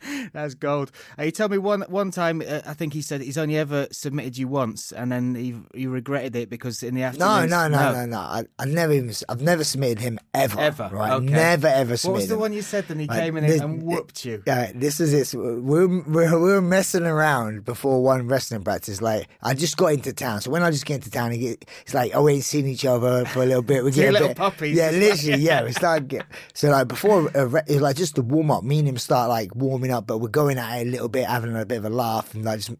[0.32, 0.90] That's gold.
[1.18, 2.40] Uh, he told me one one time.
[2.46, 5.86] Uh, I think he said he's only ever submitted you once, and then he he
[5.86, 7.50] regretted it because in the No, afternoon.
[7.50, 8.18] no, no, no, no.
[8.18, 9.12] I, I never even.
[9.28, 10.58] I've never submitted him ever.
[10.60, 11.12] Ever, Right.
[11.12, 11.26] okay.
[11.26, 12.12] Never ever submitted.
[12.12, 12.40] What was the him.
[12.40, 12.86] one you said?
[12.88, 14.42] Then he came in this- and whooped you.
[14.46, 15.36] Yeah, this is it.
[15.38, 19.02] We're, we're we're messing around before one wrestling practice.
[19.02, 21.64] Like I just got into town, so when I just get into town, he get,
[21.82, 23.84] it's like oh, we ain't seen each other for a little bit.
[23.84, 24.76] We get a little bit, puppies.
[24.76, 25.42] Yeah, literally.
[25.42, 28.50] Yeah, we start get so like before a re- it was like just to warm
[28.50, 28.62] up.
[28.64, 31.26] Me and him start like warming up, but we're going at it a little bit,
[31.26, 32.70] having a bit of a laugh, and like just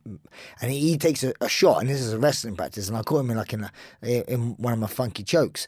[0.60, 3.02] and he, he takes a, a shot, and this is a wrestling practice, and I
[3.02, 3.68] caught him in like in
[4.02, 5.66] a, in one of my funky chokes,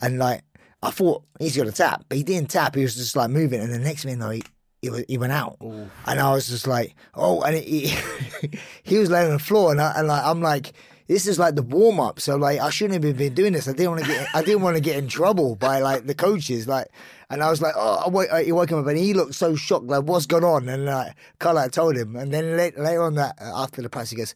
[0.00, 0.42] and like
[0.82, 2.74] I thought he's gonna tap, but he didn't tap.
[2.74, 4.42] He was just like moving, and the next minute though, he
[4.82, 7.94] he, he went out, and I was just like, oh, and he
[8.82, 10.72] he was laying on the floor, and I, and like I'm like.
[11.06, 13.66] This is like the warm up, so like I shouldn't have been doing this.
[13.66, 16.14] I didn't want to get, I didn't want to get in trouble by like the
[16.14, 16.86] coaches, like,
[17.30, 19.54] and I was like, oh, I woke, he woke him up, and he looked so
[19.56, 20.68] shocked, like, what's going on?
[20.68, 23.80] And like, kind of like told him, and then later, later on that uh, after
[23.80, 24.34] the press, he goes,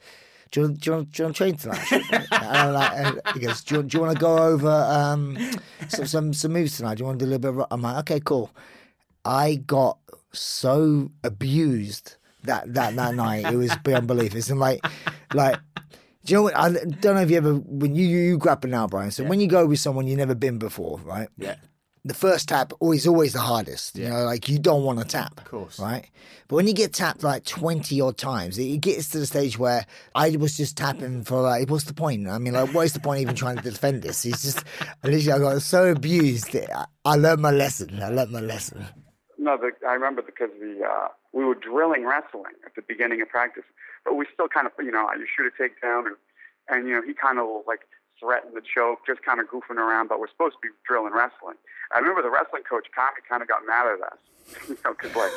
[0.53, 1.93] do you, want- do, you want, do you want to train tonight?
[1.93, 5.37] and I'm like, and he goes, do you, do you want to go over um,
[5.89, 6.95] some, some some moves tonight?
[6.97, 7.49] Do you want to do a little bit?
[7.49, 8.51] Of, rock?" I'm like, okay, cool.
[9.25, 9.99] I got
[10.33, 13.53] so abused that that that night.
[13.53, 14.35] It was beyond belief.
[14.35, 14.85] It's like
[15.35, 15.59] like.
[16.25, 16.57] Do you know what?
[16.57, 19.11] I don't know if you ever when you you, you grapple now, Bryan.
[19.11, 21.29] So when you go with someone you've never been before, right?
[21.37, 21.57] Yeah.
[22.07, 23.97] The first tap always always the hardest.
[23.97, 25.79] You know, like you don't want to tap, of course.
[25.79, 26.11] right?
[26.49, 29.87] But when you get tapped like twenty odd times, it gets to the stage where
[30.15, 32.29] I was just tapping for like, what's the point?
[32.29, 34.25] I mean, like, what is the point even trying to defend this?
[34.27, 34.65] It's just
[35.03, 36.55] literally I got so abused.
[36.55, 38.03] I, I learned my lesson.
[38.03, 38.85] I learned my lesson.
[39.39, 43.31] No, the, I remember because the uh, we were drilling wrestling at the beginning of
[43.31, 43.65] practice,
[44.05, 46.17] but we still kind of, you know, you shoot a takedown, and
[46.69, 47.81] and you know he kind of like
[48.21, 51.57] threatened the choke, just kind of goofing around, but we're supposed to be drilling wrestling.
[51.95, 54.19] I remember the wrestling coach kind of got mad at us,
[54.69, 55.31] you know, because like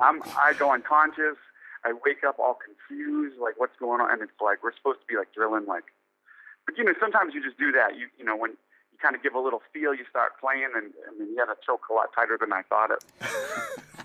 [0.00, 1.40] I'm I go unconscious,
[1.84, 5.06] I wake up all confused, like what's going on, and it's like we're supposed to
[5.08, 5.84] be like drilling like,
[6.66, 8.52] but you know sometimes you just do that, you you know when
[8.92, 11.48] you kind of give a little feel, you start playing, and I mean, he had
[11.48, 13.02] a choke a lot tighter than I thought it.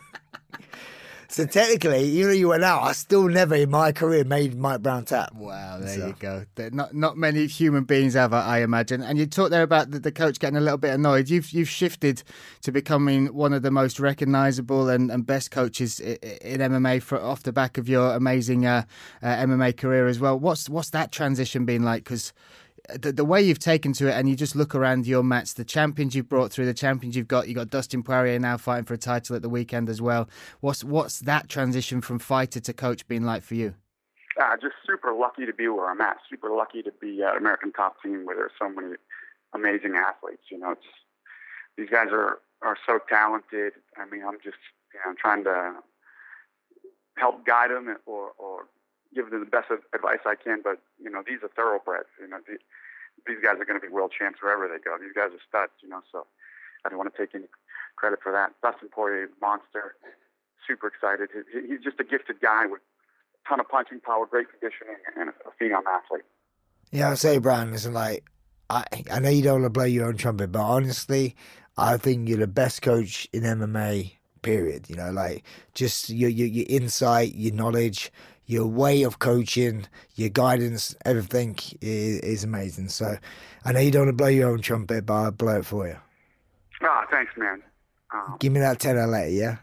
[1.31, 2.83] so technically, you know, you went out.
[2.83, 5.33] I still never in my career made Mike Brown tap.
[5.33, 6.07] Wow, there so.
[6.07, 6.45] you go.
[6.71, 9.01] Not not many human beings ever, I imagine.
[9.01, 11.29] And you talked there about the, the, coach getting a little bit annoyed.
[11.29, 12.21] You've you've shifted
[12.63, 17.19] to becoming one of the most recognisable and, and best coaches in, in MMA for,
[17.21, 18.83] off the back of your amazing uh,
[19.23, 20.37] uh, MMA career as well.
[20.37, 22.03] What's what's that transition been like?
[22.03, 22.33] Because
[22.99, 25.65] the, the way you've taken to it, and you just look around your mats, the
[25.65, 27.47] champions you've brought through, the champions you've got.
[27.47, 30.29] You have got Dustin Poirier now fighting for a title at the weekend as well.
[30.59, 33.75] What's what's that transition from fighter to coach been like for you?
[34.41, 36.17] Uh, just super lucky to be where I'm at.
[36.29, 38.95] Super lucky to be at American Top Team where there's so many
[39.53, 40.43] amazing athletes.
[40.49, 40.75] You know,
[41.77, 43.73] these guys are are so talented.
[43.97, 44.57] I mean, I'm just
[44.93, 45.75] you know trying to
[47.17, 48.67] help guide them or or
[49.13, 50.61] give them the best advice I can.
[50.63, 52.09] But you know, these are thoroughbreds.
[52.19, 52.63] You know, these,
[53.27, 54.97] these guys are going to be world champs wherever they go.
[54.99, 55.73] These guys are studs.
[55.83, 56.25] You know, so
[56.85, 57.45] I don't want to take any
[57.95, 58.53] credit for that.
[58.61, 59.95] Dustin Poirier, monster.
[60.67, 61.29] Super excited.
[61.51, 65.29] He, he's just a gifted guy with a ton of punching power, great conditioning, and
[65.29, 66.25] a, a phenom athlete.
[66.91, 68.25] Yeah, I say, Brian, listen, like
[68.69, 71.35] I, I know you don't want to blow your own trumpet, but honestly,
[71.77, 74.13] I think you're the best coach in MMA.
[74.41, 74.89] Period.
[74.89, 75.43] You know, like
[75.75, 78.11] just your your, your insight, your knowledge,
[78.51, 82.89] your way of coaching, your guidance, everything is, is amazing.
[82.89, 83.15] So
[83.63, 85.87] I know you don't want to blow your own trumpet, but I'll blow it for
[85.87, 85.95] you.
[86.83, 87.63] Ah, oh, thanks, man.
[88.13, 88.35] Oh.
[88.39, 89.57] Give me that tenner later, yeah?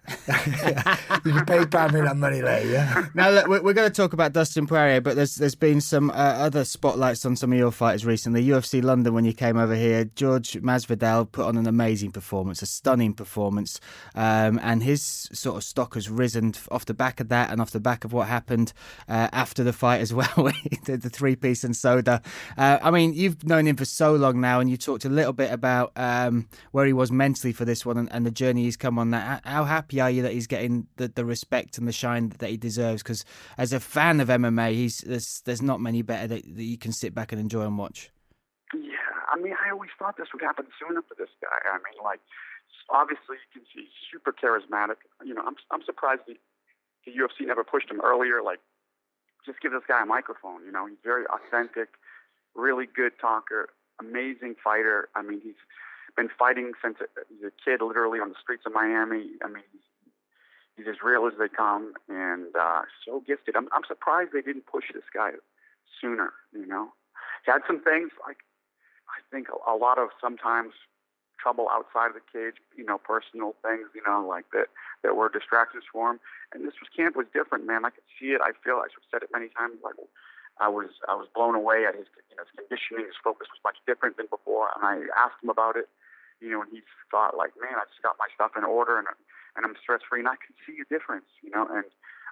[1.23, 3.07] you can pay Pam that money later, yeah?
[3.13, 6.15] Now, look, we're, going to talk about Dustin Poirier, but there's there's been some uh,
[6.15, 8.43] other spotlights on some of your fighters recently.
[8.43, 12.67] UFC London, when you came over here, George Masvidal put on an amazing performance, a
[12.67, 13.81] stunning performance,
[14.15, 17.73] um, and his sort of stock has risen off the back of that and off
[17.73, 18.73] the back of what happened
[19.11, 20.33] uh, after the fight as well,
[20.87, 22.23] the, the three piece and soda.
[22.57, 25.35] Uh, I mean, you've known him for so long now, and you talked a little
[25.35, 28.77] bit about um, where he was mentally for this one and, and the journey he's
[28.77, 29.11] come on.
[29.11, 32.49] That how happy are you that he's getting the, the respect and the shine that
[32.49, 33.03] he deserves?
[33.03, 33.25] Because
[33.59, 36.93] as a fan of MMA, he's there's there's not many better that, that you can
[36.93, 38.11] sit back and enjoy and watch.
[38.73, 38.97] Yeah,
[39.33, 41.59] I mean, I always thought this would happen sooner for this guy.
[41.69, 42.21] I mean, like
[42.91, 45.05] obviously you can see he's super charismatic.
[45.25, 46.37] You know, I'm I'm surprised the,
[47.05, 48.43] the UFC never pushed him earlier.
[48.43, 48.61] Like,
[49.45, 50.65] just give this guy a microphone.
[50.65, 51.89] You know, he's very authentic,
[52.55, 53.69] really good talker,
[54.01, 55.09] amazing fighter.
[55.15, 55.61] I mean, he's
[56.19, 56.99] been fighting since
[57.31, 59.39] he's a kid, literally on the streets of Miami.
[59.39, 59.63] I mean,
[60.75, 63.55] he's, as real as they come, and uh, so gifted.
[63.55, 65.39] I'm, I'm surprised they didn't push this guy
[66.01, 66.35] sooner.
[66.53, 66.91] You know,
[67.47, 68.43] he had some things like
[69.07, 70.75] I think a, a lot of sometimes
[71.39, 72.59] trouble outside of the cage.
[72.75, 73.91] You know, personal things.
[73.95, 76.19] You know, like that that were distractions for him.
[76.55, 77.85] And this was camp was different, man.
[77.85, 78.41] I could see it.
[78.43, 79.79] I feel I said it many times.
[79.83, 79.99] Like
[80.59, 83.07] I was I was blown away at his you know his conditioning.
[83.07, 85.91] His focus was much different than before, and I asked him about it.
[86.41, 89.07] You know, and he thought like, man, I just got my stuff in order, and
[89.57, 91.27] and I'm stress free, and I can see a difference.
[91.43, 91.85] You know, and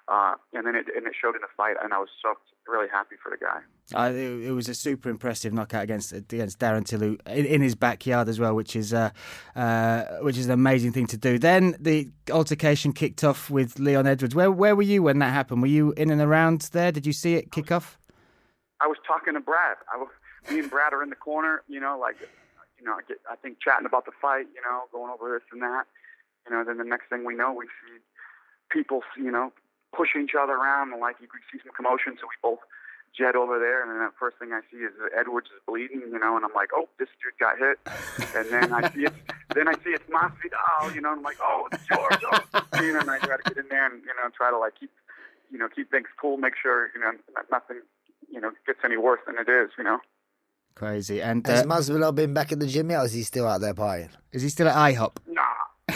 [0.07, 2.35] uh, and then it and it showed in the fight, and I was so
[2.67, 3.59] really happy for the guy.
[3.93, 7.75] Uh, it, it, was a super impressive knockout against against Darren Till in, in, his
[7.75, 9.09] backyard as well, which is uh,
[9.55, 11.37] uh, which is an amazing thing to do.
[11.37, 14.35] Then the altercation kicked off with Leon Edwards.
[14.35, 15.61] Where where were you when that happened?
[15.61, 16.91] Were you in and around there?
[16.91, 17.97] Did you see it kick off?
[18.79, 19.77] I was talking to Brad.
[19.93, 20.09] I was,
[20.51, 22.15] me and Brad are in the corner, you know, like,
[22.79, 25.45] you know, I, get, I think chatting about the fight, you know, going over this
[25.51, 25.85] and that.
[26.45, 27.99] You know, then the next thing we know, we see
[28.69, 29.51] people, you know,
[29.95, 32.15] pushing each other around, and like you could see some commotion.
[32.19, 32.59] So we both
[33.17, 36.19] jet over there, and then the first thing I see is Edwards is bleeding, you
[36.19, 37.79] know, and I'm like, oh, this dude got hit.
[38.35, 39.13] And then I see it,
[39.55, 42.21] then I see it's Masvidal, you know, and I'm like, oh, it's George.
[42.31, 42.81] Oh.
[42.81, 44.79] You know, and I try to get in there and you know try to like
[44.79, 44.91] keep,
[45.51, 47.11] you know, keep things cool, make sure you know
[47.51, 47.81] nothing
[48.29, 49.71] you know gets any worse than it is.
[49.77, 49.99] You know.
[50.77, 51.23] Crazy.
[51.23, 53.47] And Has uh, has Masvidal been back in the gym yet, or is he still
[53.47, 54.13] out there partying?
[54.31, 55.17] Is he still at IHOP?
[55.25, 55.41] Nah.
[55.89, 55.95] uh,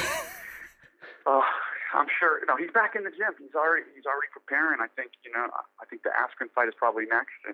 [1.94, 2.42] I'm sure.
[2.48, 3.30] No, he's back in the gym.
[3.38, 4.82] He's already he's already preparing.
[4.82, 5.54] I think you know.
[5.54, 7.54] I think the Askren fight is probably next, and,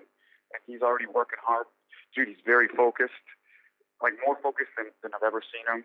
[0.56, 1.66] and he's already working hard.
[2.16, 3.20] Dude, he's very focused,
[4.00, 5.84] like more focused than, than I've ever seen him.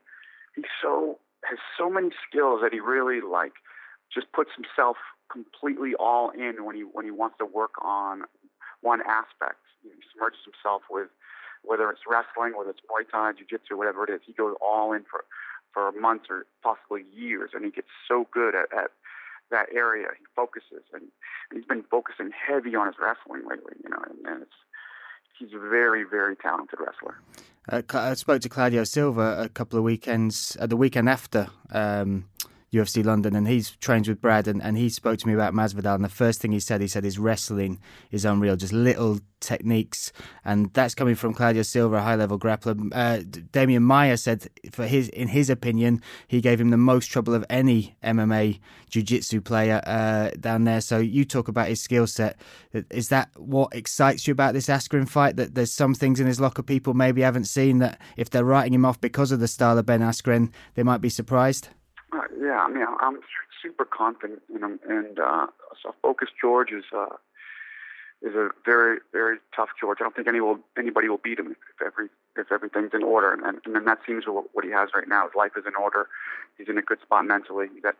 [0.56, 3.60] He's so has so many skills that he really like
[4.08, 4.95] just puts himself
[5.27, 8.23] completely all in when he when he wants to work on
[8.79, 9.60] one aspect.
[9.84, 11.12] He submerges himself with
[11.63, 14.21] whether it's wrestling, whether it's Muay Thai, Jiu Jitsu, whatever it is.
[14.26, 15.26] He goes all in for
[15.73, 18.91] for months or possibly years, and he gets so good at, at
[19.49, 20.08] that area.
[20.17, 21.04] He focuses, and,
[21.49, 23.73] and he's been focusing heavy on his wrestling lately.
[23.84, 24.60] You know, and, and it's
[25.38, 27.15] he's a very, very talented wrestler.
[27.69, 32.26] Uh, I spoke to Claudio Silva a couple of weekends, uh, the weekend after um,
[32.73, 35.95] UFC London, and he's trained with Brad, and, and he spoke to me about Masvidal.
[35.95, 37.79] And the first thing he said, he said his wrestling
[38.12, 40.12] is unreal, just little techniques,
[40.43, 42.89] and that's coming from Claudio Silva, a high-level grappler.
[42.91, 47.36] Uh, Demian Maia said, for his in his opinion, he gave him the most trouble
[47.36, 48.59] of any MMA
[48.89, 50.81] jiu-jitsu player uh, down there.
[50.81, 52.39] So you talk about his skill set.
[52.89, 55.36] Is that what excites you about this Askren fight?
[55.36, 58.73] That there's some things in his locker people maybe haven't seen that if they're writing
[58.73, 61.69] him off because of the style of Ben Askren, they might be surprised.
[62.13, 63.19] Uh, yeah, I mean, I'm
[63.62, 65.47] super confident in him, and uh,
[65.82, 67.15] so Focus George is uh,
[68.21, 69.97] is a very very tough George.
[69.99, 73.34] I don't think any will, anybody will beat him if every if everything's in order,
[73.34, 75.23] and and, and that seems what, what he has right now.
[75.23, 76.08] His life is in order.
[76.58, 77.67] He's in a good spot mentally.
[77.73, 77.95] He's at,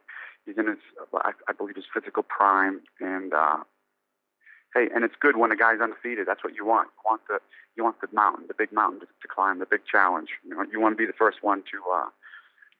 [0.45, 0.78] he's in his
[1.15, 3.58] I, I believe his physical prime, and uh,
[4.76, 6.28] hey, and it's good when a guy's undefeated.
[6.28, 6.89] That's what you want.
[6.97, 7.39] You want the
[7.76, 10.30] you want the mountain, the big mountain to, to climb, the big challenge.
[10.45, 12.10] You know, you want to be the first one to uh,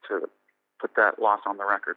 [0.10, 0.30] to
[0.84, 1.96] put that loss on the record.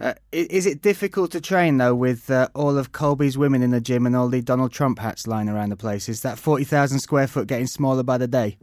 [0.00, 3.80] Uh, is it difficult to train though with uh, all of Colby's women in the
[3.80, 6.08] gym and all the Donald Trump hats lying around the place?
[6.08, 8.56] Is that forty thousand square foot getting smaller by the day?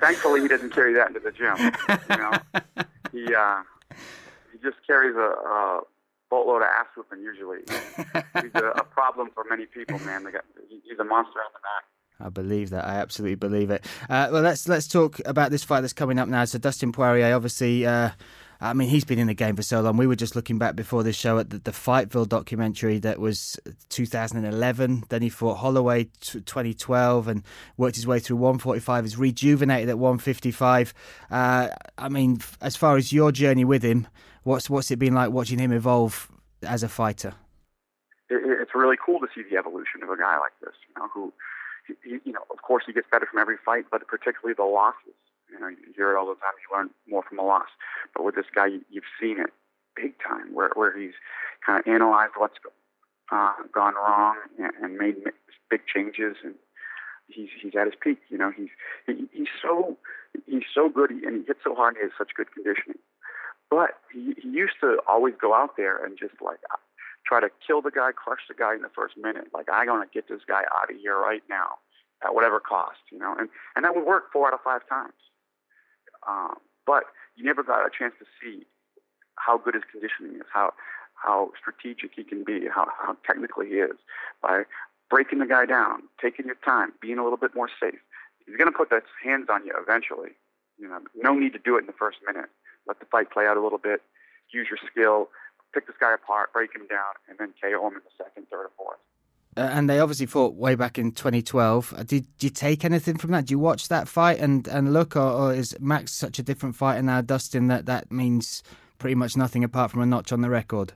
[0.00, 1.56] Thankfully, he doesn't carry that into the gym.
[2.10, 2.32] you know,
[3.12, 3.62] he uh,
[4.52, 5.80] he just carries a, a
[6.28, 7.20] boatload of ass whooping.
[7.22, 7.60] Usually,
[8.42, 9.98] he's a, a, problem for many people.
[10.00, 11.84] Man, got, he's a monster on the back.
[12.18, 12.84] I believe that.
[12.84, 13.84] I absolutely believe it.
[14.10, 16.44] Uh, well, let's let's talk about this fight that's coming up now.
[16.44, 18.10] So Dustin Poirier, obviously, uh,
[18.60, 19.96] I mean, he's been in the game for so long.
[19.96, 23.58] We were just looking back before this show at the, the Fightville documentary that was
[23.90, 25.04] 2011.
[25.08, 27.42] Then he fought Holloway t- 2012 and
[27.76, 29.04] worked his way through 145.
[29.04, 30.94] He's rejuvenated at 155.
[31.30, 34.08] Uh, I mean, as far as your journey with him,
[34.44, 36.28] what's what's it been like watching him evolve
[36.62, 37.34] as a fighter?
[38.30, 40.74] It, it's really cool to see the evolution of a guy like this.
[40.88, 41.32] You know, who
[41.86, 45.14] he, you know, of course, he gets better from every fight, but particularly the losses.
[45.50, 46.52] You know, you hear it all the time.
[46.60, 47.68] You learn more from a loss.
[48.14, 49.50] But with this guy, you, you've seen it
[49.94, 51.14] big time, where where he's
[51.64, 52.58] kind of analyzed what's
[53.32, 55.16] uh, gone wrong and, and made
[55.70, 56.54] big changes, and
[57.28, 58.18] he's he's at his peak.
[58.28, 58.70] You know, he's
[59.06, 59.96] he, he's so
[60.46, 61.94] he's so good, and he hits so hard.
[61.94, 62.98] And he has such good conditioning.
[63.70, 66.60] But he, he used to always go out there and just like
[67.26, 69.48] try to kill the guy, crush the guy in the first minute.
[69.52, 71.78] Like I'm gonna get this guy out of here right now,
[72.24, 73.34] at whatever cost, you know.
[73.38, 75.14] And and that would work four out of five times.
[76.28, 77.04] Um, but
[77.36, 78.64] you never got a chance to see
[79.36, 80.72] how good his conditioning is, how
[81.14, 83.96] how strategic he can be, how how technical he is
[84.42, 84.62] by
[85.08, 88.00] breaking the guy down, taking your time, being a little bit more safe.
[88.44, 90.30] He's gonna put his hands on you eventually.
[90.78, 92.50] You know, no need to do it in the first minute.
[92.86, 94.02] Let the fight play out a little bit.
[94.52, 95.28] Use your skill
[95.76, 98.64] pick this guy apart, break him down, and then KO him in the second, third,
[98.64, 98.96] or fourth.
[99.56, 101.94] Uh, and they obviously fought way back in 2012.
[101.94, 103.46] Uh, did, did you take anything from that?
[103.46, 106.76] Do you watch that fight and, and look, or, or, is Max such a different
[106.76, 108.62] fighter now, Dustin, that that means
[108.98, 110.92] pretty much nothing apart from a notch on the record?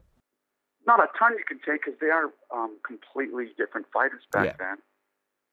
[0.87, 4.53] Not a ton you can take because they are um, completely different fighters back yeah.
[4.59, 4.77] then.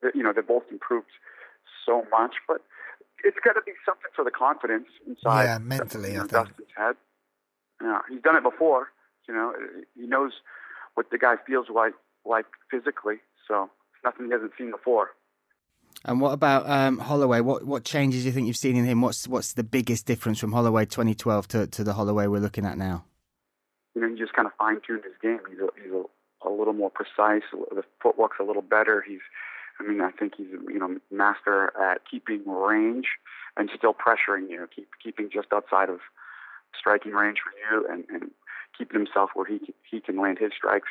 [0.02, 1.08] They, you know, they both improved
[1.86, 2.62] so much, but
[3.24, 5.46] it's got to be something for the confidence inside.
[5.46, 6.48] Yeah, mentally, you know, I think.
[6.48, 6.96] Dustin's head.
[7.82, 8.90] Yeah, he's done it before.
[9.30, 9.54] You know,
[9.96, 10.34] he knows
[10.96, 11.94] what the guy feels like
[12.28, 13.18] like physically.
[13.48, 15.12] So it's nothing he hasn't seen before.
[16.06, 17.42] And what about um, Holloway?
[17.42, 19.02] What what changes do you think you've seen in him?
[19.02, 22.78] What's what's the biggest difference from Holloway 2012 to, to the Holloway we're looking at
[22.78, 23.06] now?
[23.96, 25.40] You know, he just kind of fine tuned his game.
[25.50, 27.44] He's a, he's a, a little more precise.
[27.52, 29.04] The footwork's a little better.
[29.06, 29.22] He's,
[29.80, 33.08] I mean, I think he's you know master at keeping range
[33.58, 36.00] and still pressuring you, keep keeping just outside of
[36.78, 38.32] striking range for you, and, and
[38.78, 40.90] keeping himself where he he can land his strikes,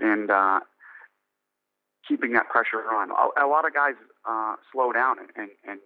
[0.00, 0.60] and uh,
[2.06, 3.10] keeping that pressure on.
[3.10, 3.94] A, a lot of guys
[4.28, 5.80] uh, slow down and and, and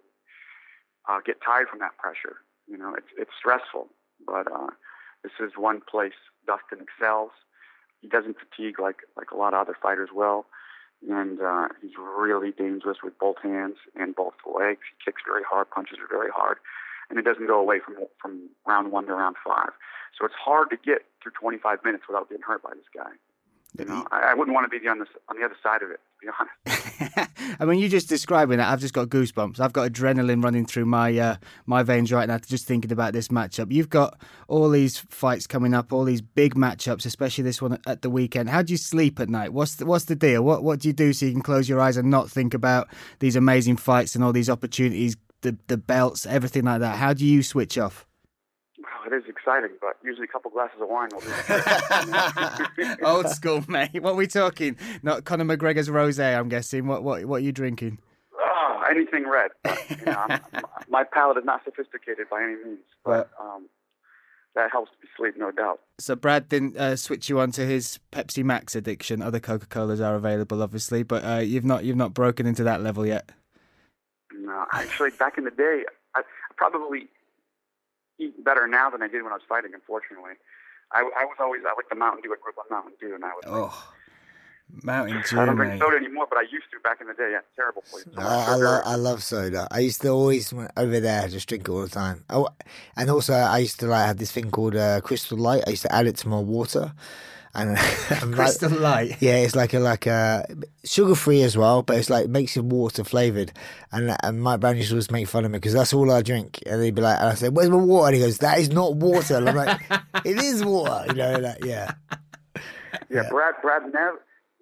[1.09, 2.37] uh, get tired from that pressure.
[2.67, 3.89] You know, it's it's stressful,
[4.27, 4.71] but uh,
[5.23, 7.31] this is one place Dustin excels.
[8.01, 10.47] He doesn't fatigue like like a lot of other fighters will,
[11.09, 14.81] and uh, he's really dangerous with both hands and both legs.
[14.89, 16.59] He kicks very hard, punches are very hard,
[17.11, 19.71] and it doesn't go away from from round one to round five.
[20.19, 23.11] So it's hard to get through 25 minutes without getting hurt by this guy.
[23.77, 25.91] You know, I, I wouldn't want to be on the on the other side of
[25.91, 26.01] it.
[26.21, 27.31] To be honest.
[27.61, 29.59] I mean, you just describing that, I've just got goosebumps.
[29.59, 33.29] I've got adrenaline running through my uh, my veins right now just thinking about this
[33.29, 33.73] matchup.
[33.73, 38.03] You've got all these fights coming up, all these big matchups, especially this one at
[38.03, 38.49] the weekend.
[38.49, 39.53] How do you sleep at night?
[39.53, 40.45] What's the, what's the deal?
[40.45, 42.89] What what do you do so you can close your eyes and not think about
[43.19, 46.97] these amazing fights and all these opportunities, the the belts, everything like that?
[46.99, 48.07] How do you switch off?
[49.17, 52.95] Is exciting, but usually a couple glasses of wine will do.
[53.05, 54.03] Old school, mate.
[54.03, 54.77] What are we talking?
[55.03, 56.87] Not Conor McGregor's rosé, I'm guessing.
[56.87, 57.99] What what what are you drinking?
[58.75, 59.51] oh, anything red.
[59.63, 60.41] But, you know, I'm,
[60.89, 63.69] my palate is not sophisticated by any means, but um,
[64.55, 65.81] that helps me sleep, no doubt.
[65.99, 69.23] So Brad didn't uh, switch you on to his Pepsi Max addiction.
[69.23, 72.83] Other Coca Colas are available, obviously, but uh, you've not you've not broken into that
[72.83, 73.31] level yet.
[74.37, 75.85] No, actually, back in the day,
[76.15, 76.23] I
[76.57, 77.09] probably
[78.19, 79.73] eat better now than I did when I was fighting.
[79.75, 80.33] Unfortunately,
[80.93, 82.33] I, I was always I like the Mountain Dew.
[82.33, 83.45] I grew up on Mountain Dew, and I was.
[83.47, 83.93] Oh,
[84.83, 85.81] Mountain Dew, I don't drink mate.
[85.81, 87.31] soda anymore, but I used to back in the day.
[87.33, 88.07] Yeah, terrible for you.
[88.15, 89.69] So much I, I, lo- I love soda.
[89.71, 92.25] I used to always when over there just drink it all the time.
[92.31, 92.49] Oh,
[92.97, 95.65] and also I used to like have this thing called uh, Crystal Light.
[95.67, 96.93] I used to add it to my water,
[97.55, 97.79] and
[98.11, 99.17] and like- Crystal Light.
[99.21, 100.47] Yeah, it's like a like a
[100.85, 103.53] sugar free as well, but it's like makes your water flavored.
[103.93, 106.23] And, and Mike Brown used to always make fun of me because that's all I
[106.23, 106.61] drink.
[106.67, 108.71] And he'd be like, and I said, "Where's my water?" And he goes, "That is
[108.71, 109.81] not water." And I'm like,
[110.25, 111.39] "It is water," you know.
[111.39, 111.93] Like, yeah,
[113.11, 113.55] Yeah, Brad.
[113.63, 114.21] Brad never,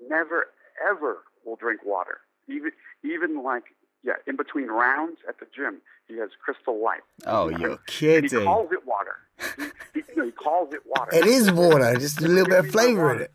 [0.09, 0.47] never,
[0.89, 2.19] ever will drink water.
[2.49, 2.71] Even,
[3.05, 3.65] even like,
[4.05, 7.01] yeah, in between rounds at the gym, he has Crystal Light.
[7.27, 8.31] Oh, you're And kidding.
[8.41, 9.17] he calls it water.
[9.57, 11.15] He, he, you know, he calls it water.
[11.15, 13.33] it is water, just a little bit of flavor in it.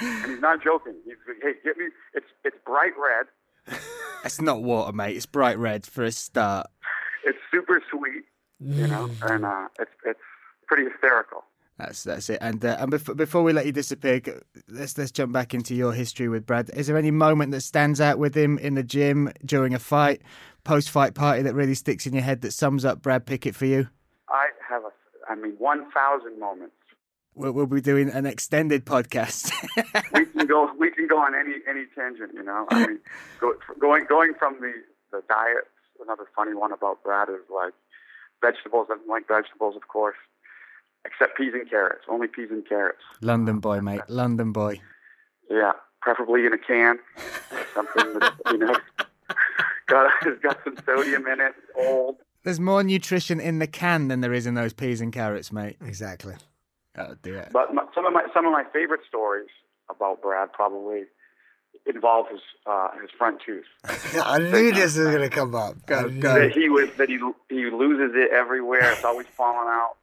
[0.00, 0.94] And he's not joking.
[1.04, 1.84] He's hey, get me.
[2.14, 3.78] It's it's bright red.
[4.24, 5.16] It's not water, mate.
[5.16, 6.66] It's bright red for a start.
[7.24, 8.24] It's super sweet.
[8.60, 10.18] You know, and uh, it's it's
[10.66, 11.44] pretty hysterical.
[11.78, 12.38] That's that's it.
[12.40, 14.20] And uh, and before, before we let you disappear,
[14.68, 16.70] let's let's jump back into your history with Brad.
[16.74, 20.22] Is there any moment that stands out with him in the gym during a fight,
[20.62, 23.66] post fight party that really sticks in your head that sums up Brad Pickett for
[23.66, 23.88] you?
[24.28, 24.90] I have a,
[25.28, 26.74] I mean, one thousand moments.
[27.34, 29.52] We'll, we'll be doing an extended podcast.
[30.14, 33.00] we can go we can go on any any tangent you know i mean
[33.40, 34.72] go, going going from the
[35.10, 35.64] the diet
[36.02, 37.72] another funny one about brad is like
[38.40, 40.16] vegetables doesn't like vegetables of course
[41.04, 44.00] except peas and carrots only peas and carrots London boy, mate.
[44.08, 44.80] London boy.
[45.50, 46.98] yeah preferably in a can
[47.74, 48.74] something that you know
[49.86, 54.20] got has got some sodium in it old There's more nutrition in the can than
[54.20, 55.76] there is in those peas and carrots, mate.
[55.80, 56.34] Exactly.
[56.98, 57.48] Oh dear.
[57.52, 59.48] but my, some of my some of my favorite stories
[59.90, 61.04] about brad probably
[61.86, 63.64] involve his uh his front tooth
[64.24, 65.76] I knew this was gonna come up.
[65.88, 66.38] I Go, go.
[66.40, 68.92] that he was that he he loses it everywhere.
[68.92, 69.96] It's always falling out.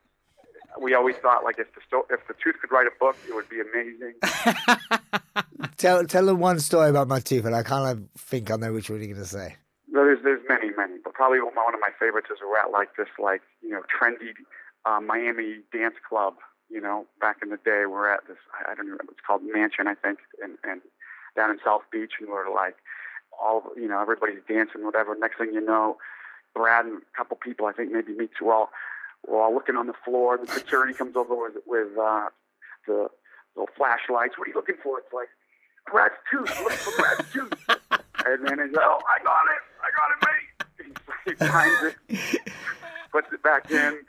[0.80, 3.36] We always thought like if the sto- if the tooth could write a book, it
[3.36, 4.13] would be amazing.
[5.78, 8.74] Tell tell them one story about my tooth, and I kind of think I know
[8.74, 9.55] which one you're gonna say.
[9.89, 12.95] No, there's there's many many, but probably one of my favorites is we're at like
[12.97, 14.34] this like you know trendy
[14.86, 16.36] uh, Miami dance club.
[16.69, 19.41] You know, back in the day, we're at this I I don't know it's called
[19.43, 20.82] Mansion, I think, and and
[21.36, 22.76] down in South Beach, and we're like
[23.41, 25.15] all you know everybody's dancing, whatever.
[25.17, 25.97] Next thing you know,
[26.53, 28.69] Brad and a couple people, I think maybe me too, we're all
[29.28, 30.38] we're all looking on the floor.
[30.38, 32.30] The security comes over with with uh,
[32.88, 33.07] the
[33.55, 34.38] little flashlights.
[34.38, 34.99] What are you looking for?
[34.99, 35.30] It's like
[35.91, 36.49] Brad's tooth.
[36.63, 37.53] Look for Brad's tooth.
[38.24, 39.61] And then he's like, oh, I got it.
[39.82, 40.97] I got it, mate.
[41.26, 42.41] He finds it,
[43.11, 43.99] puts it back in,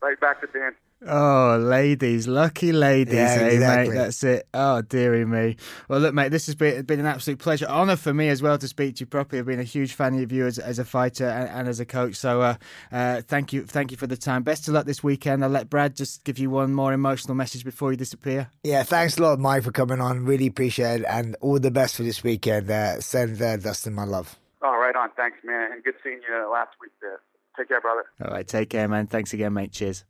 [0.00, 0.76] right back to dance.
[1.06, 3.88] Oh, ladies, lucky ladies, Yeah, eh, exactly.
[3.90, 3.94] mate?
[3.96, 4.48] That's it.
[4.54, 5.56] Oh, dearie me.
[5.88, 8.56] Well, look, mate, this has been been an absolute pleasure, honour for me as well
[8.56, 9.40] to speak to you properly.
[9.40, 11.84] I've been a huge fan of you as, as a fighter and, and as a
[11.84, 12.14] coach.
[12.16, 12.54] So, uh,
[12.90, 14.42] uh, thank you, thank you for the time.
[14.42, 15.44] Best of luck this weekend.
[15.44, 18.48] I'll let Brad just give you one more emotional message before you disappear.
[18.64, 20.24] Yeah, thanks a lot, Mike, for coming on.
[20.24, 22.70] Really appreciate it, and all the best for this weekend.
[22.70, 24.38] Uh, send uh, Dustin my love.
[24.62, 25.10] All right, on.
[25.14, 25.72] Thanks, man.
[25.72, 26.92] And good seeing you last week.
[27.02, 27.20] There.
[27.58, 28.04] Take care, brother.
[28.24, 29.06] All right, take care, man.
[29.08, 29.72] Thanks again, mate.
[29.72, 30.04] Cheers.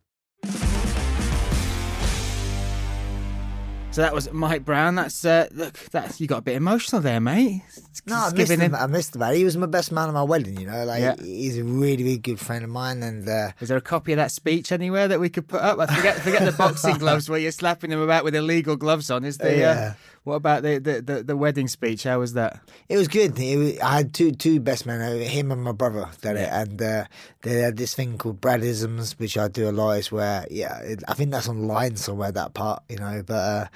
[3.92, 4.94] So that was Mike Brown.
[4.94, 7.62] That's uh, look, that's you got a bit emotional there, mate.
[8.06, 8.74] No, I missed giving him.
[8.74, 9.22] I missed him.
[9.34, 10.60] He was my best man at my wedding.
[10.60, 11.14] You know, like Yeah.
[11.18, 14.18] he's a really, really good friend of mine, and uh, Is there a copy of
[14.18, 15.78] that speech anywhere that we could put up?
[15.78, 19.24] I forget forget the boxing gloves where you're slapping them about with illegal gloves on.
[19.24, 19.94] Is the uh, Yeah.
[20.26, 22.02] What about the, the, the, the wedding speech?
[22.02, 22.60] How was that?
[22.88, 23.38] It was good.
[23.38, 26.48] It was, I had two two best men, uh, him and my brother, did it,
[26.50, 27.04] and uh,
[27.42, 29.92] they had this thing called Bradisms, which I do a lot.
[29.92, 33.22] Is where, yeah, it, I think that's online somewhere that part, you know.
[33.24, 33.66] But uh,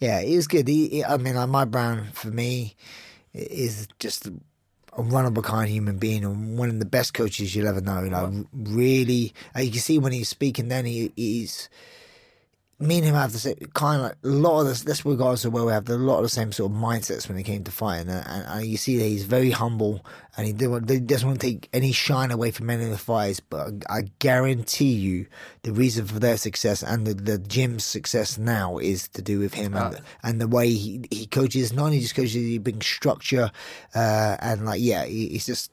[0.00, 0.66] yeah, it was good.
[0.66, 2.74] He, he- I mean, like Mike Brown for me
[3.32, 4.32] is just a
[5.02, 8.00] one of a kind human being and one of the best coaches you'll ever know.
[8.02, 11.68] Like really, uh, you can see when he's speaking, then he, he's
[12.82, 14.82] me and him have the same kind of like a lot of this.
[14.82, 17.38] That's regardless to where we have a lot of the same sort of mindsets when
[17.38, 20.04] it came to fighting, and, and, and you see that he's very humble
[20.36, 22.98] and he didn't, he doesn't want to take any shine away from any of the
[22.98, 23.40] fighters.
[23.40, 25.26] But I guarantee you,
[25.62, 29.54] the reason for their success and the, the gym's success now is to do with
[29.54, 31.72] him and, and the way he, he coaches.
[31.72, 33.50] Not only just coaches, he brings structure
[33.94, 35.70] uh, and like yeah, he, he's just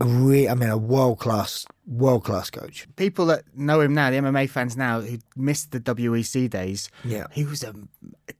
[0.00, 2.86] a re- I mean, a world class, world class coach.
[2.96, 7.26] People that know him now, the MMA fans now who missed the WEC days, Yeah.
[7.32, 7.74] he was a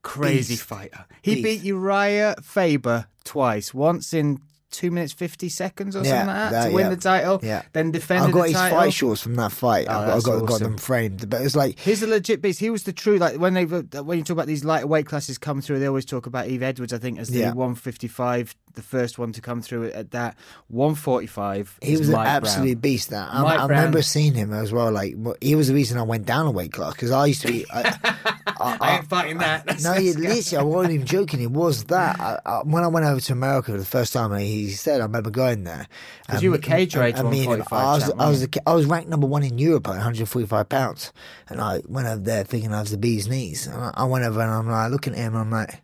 [0.03, 0.63] crazy Beast.
[0.65, 1.05] fighter.
[1.23, 1.45] He Beast.
[1.45, 4.41] beat Uriah Faber twice, once in
[4.71, 6.91] two minutes fifty seconds or Yeah, something like that, that- to win yeah.
[6.91, 7.41] the title.
[7.43, 7.63] Yeah.
[7.73, 8.79] Then defended I got his title.
[8.79, 9.87] fight shorts from that fight.
[9.89, 11.29] Oh, I got, I that's got, got them framed.
[11.29, 12.61] But it's like, He's a legit beast.
[12.61, 15.39] He was the true like when they when you talk about these lighter weight classes
[15.39, 16.93] come through, they always talk about Yves Edwards.
[16.93, 17.53] I think as the Yeah.
[17.53, 20.37] 155, the first one to come through at that
[20.69, 21.79] 145.
[21.83, 22.81] he was an absolute Brown.
[22.81, 23.11] beast.
[23.11, 24.91] That I, I remember seeing him as well.
[24.91, 27.49] Like he was the reason I went down a weight class because I used to
[27.49, 27.67] be.
[27.71, 27.97] I,
[28.61, 29.65] I ain't fighting that.
[29.67, 31.41] That's- no, you literally, I wasn't even joking.
[31.41, 32.21] It was that.
[32.21, 35.05] I, I, when I went over to America for the first time, he said, I
[35.05, 35.87] remember going there
[36.27, 38.29] because you were um, cage rate and me and him- 145 I was, champ, I
[38.29, 41.13] was, the, I was ranked number one in Europe at 145 pounds.
[41.49, 43.67] And I went over there thinking I was the bee's knees.
[43.67, 45.81] And I, I went over and I'm like, looking at him, I'm like,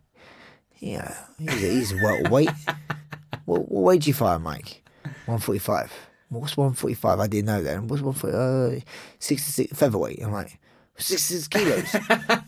[0.78, 2.50] yeah, he's a, he's welterweight.
[3.44, 4.82] what, what weight do you fight, Mike?
[5.26, 5.92] 145.
[6.28, 7.20] What's 145?
[7.20, 7.82] I didn't know that.
[7.82, 8.76] What's 140?
[8.76, 8.80] Uh,
[9.18, 10.22] 66 featherweight.
[10.22, 10.58] I'm like,
[10.98, 11.96] 66 kilos.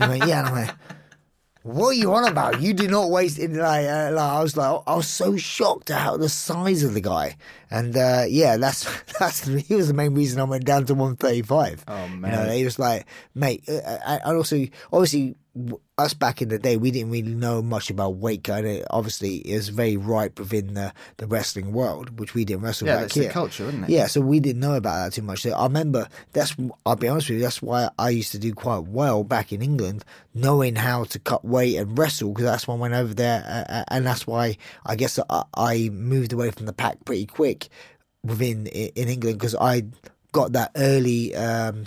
[0.00, 0.40] I'm like, yeah.
[0.40, 0.74] And I'm like,
[1.62, 2.60] what are you on about?
[2.60, 3.52] You do not waste it.
[3.52, 6.94] Like, uh, like I was like, I was so shocked at how the size of
[6.94, 7.36] the guy,
[7.70, 8.84] and uh, yeah, that's
[9.18, 11.84] that's he was the main reason I went down to one thirty five.
[11.88, 12.56] Oh, you know, man.
[12.56, 15.36] he was like, mate, uh, uh, and also obviously
[15.96, 18.84] us back in the day, we didn't really know much about weight cutting.
[18.90, 22.94] Obviously, it was very ripe within the, the wrestling world, which we didn't wrestle Yeah,
[22.94, 23.90] back that's the culture, isn't it?
[23.90, 25.42] Yeah, so we didn't know about that too much.
[25.42, 26.54] So I remember that's.
[26.86, 27.42] I'll be honest with you.
[27.42, 30.04] That's why I used to do quite well back in England,
[30.34, 32.30] knowing how to cut weight and wrestle.
[32.30, 34.56] Because that's why I went over there, uh, uh, and that's why
[34.86, 37.68] I guess I, I moved away from the pack pretty quick
[38.24, 39.84] within in England because I
[40.32, 41.34] got that early.
[41.34, 41.86] Um,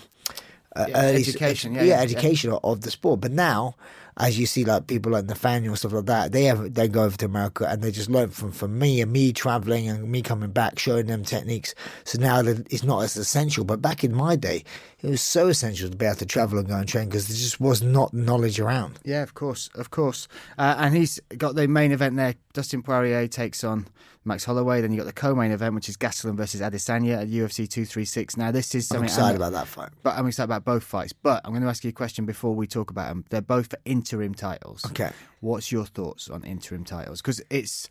[0.74, 2.02] uh, Yeah, early education, yeah, yeah, yeah, yeah.
[2.02, 3.20] education of, of the sport.
[3.20, 3.76] But now,
[4.16, 7.04] as you see, like people like Nathaniel and stuff like that, they have they go
[7.04, 10.22] over to America and they just learn from from me and me traveling and me
[10.22, 11.76] coming back, showing them techniques.
[12.06, 13.66] So now that it's not as essential.
[13.66, 14.64] But back in my day,
[15.02, 17.36] it was so essential to be able to travel and go and train because there
[17.36, 18.98] just was not knowledge around.
[19.04, 20.30] Yeah, of course, of course.
[20.58, 22.36] Uh, and he's got the main event there.
[22.54, 23.88] Dustin Poirier takes on
[24.24, 24.82] Max Holloway.
[24.82, 28.38] Then you got the co-main event, which is Gastelum versus Adesanya at UFC 236.
[28.38, 29.90] Now, this is I'm something excited about that fight.
[30.04, 31.14] But I'm excited about both fights.
[31.14, 33.26] But I'm going to ask you a question before we talk about them.
[33.30, 34.86] They're both for interim titles.
[34.86, 35.12] Okay.
[35.40, 37.22] What's your thoughts on interim titles?
[37.22, 37.90] Because it's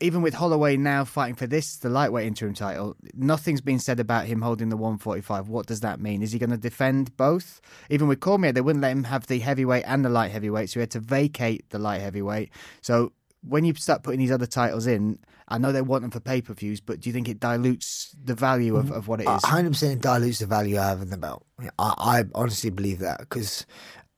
[0.00, 4.26] even with Holloway now fighting for this, the lightweight interim title, nothing's been said about
[4.26, 5.48] him holding the 145.
[5.48, 6.22] What does that mean?
[6.22, 7.60] Is he going to defend both?
[7.90, 10.74] Even with Cormier, they wouldn't let him have the heavyweight and the light heavyweight, so
[10.74, 12.50] he had to vacate the light heavyweight.
[12.80, 13.12] So
[13.46, 15.18] when you start putting these other titles in,
[15.52, 18.16] I know they want them for pay per views, but do you think it dilutes
[18.24, 19.44] the value of, of what it is?
[19.44, 21.44] hundred percent dilutes the value I have in the belt.
[21.60, 23.66] I, I honestly believe that because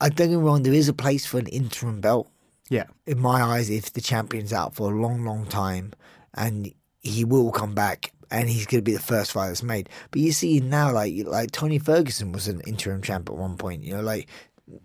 [0.01, 2.31] I don't get wrong, there is a place for an interim belt.
[2.71, 2.85] yeah.
[3.07, 5.93] in my eyes, if the champion's out for a long, long time,
[6.35, 9.89] and he will come back, and he's going to be the first fight that's made.
[10.11, 13.83] But you see now, like like Tony Ferguson was an interim champ at one point.
[13.83, 14.29] You know, like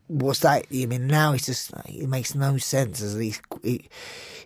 [0.08, 0.66] what's that?
[0.74, 3.02] I mean, now it's just it makes no sense.
[3.02, 3.82] As least it,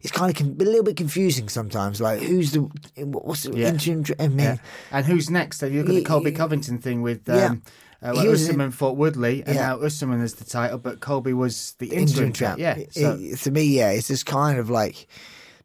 [0.01, 2.01] it's kind of con- a little bit confusing sometimes.
[2.01, 2.61] Like who's the
[3.05, 3.69] what's the Yeah.
[3.69, 4.03] interim?
[4.19, 4.57] I mean, Yeah.
[4.91, 5.59] And who's next?
[5.59, 7.61] So you look at the He- Colby Covington thing with um,
[8.01, 9.67] uh, well, Usman in- fought Woodley, and Yeah.
[9.67, 12.59] now Usman has the title, but Colby was the interim, interim champ.
[12.59, 12.77] Yeah.
[12.91, 15.07] So, it- to me, yeah, it's just kind of like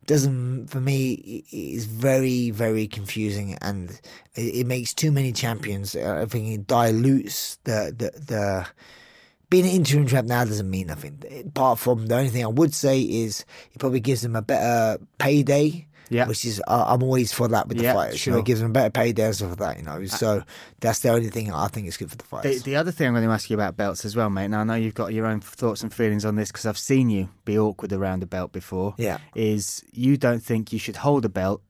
[0.07, 1.13] doesn't for me.
[1.13, 3.91] it- It's very very confusing, and
[4.35, 5.95] it, it makes too many champions.
[5.97, 8.67] I think it dilutes the the the.
[9.51, 11.23] Being an interim champ now doesn't mean nothing.
[11.47, 14.99] Apart from the only thing I would say is it probably gives them a better
[15.19, 15.87] payday.
[16.11, 16.27] Yeah.
[16.27, 18.25] which is uh, I'm always for that with the Yeah, fighters.
[18.25, 18.41] You know, sure.
[18.41, 19.77] it gives them a better payday and stuff like that.
[19.77, 20.43] You know, so
[20.81, 22.63] that's the only thing I think is good for the the, fighters.
[22.63, 24.49] the other thing I'm going to ask you about belts as well, mate.
[24.49, 27.11] Now I know you've got your own thoughts and feelings on this because I've seen
[27.11, 28.95] you be awkward around a belt before.
[28.97, 29.19] Yeah.
[29.35, 31.61] Is you don't think you should hold a belt,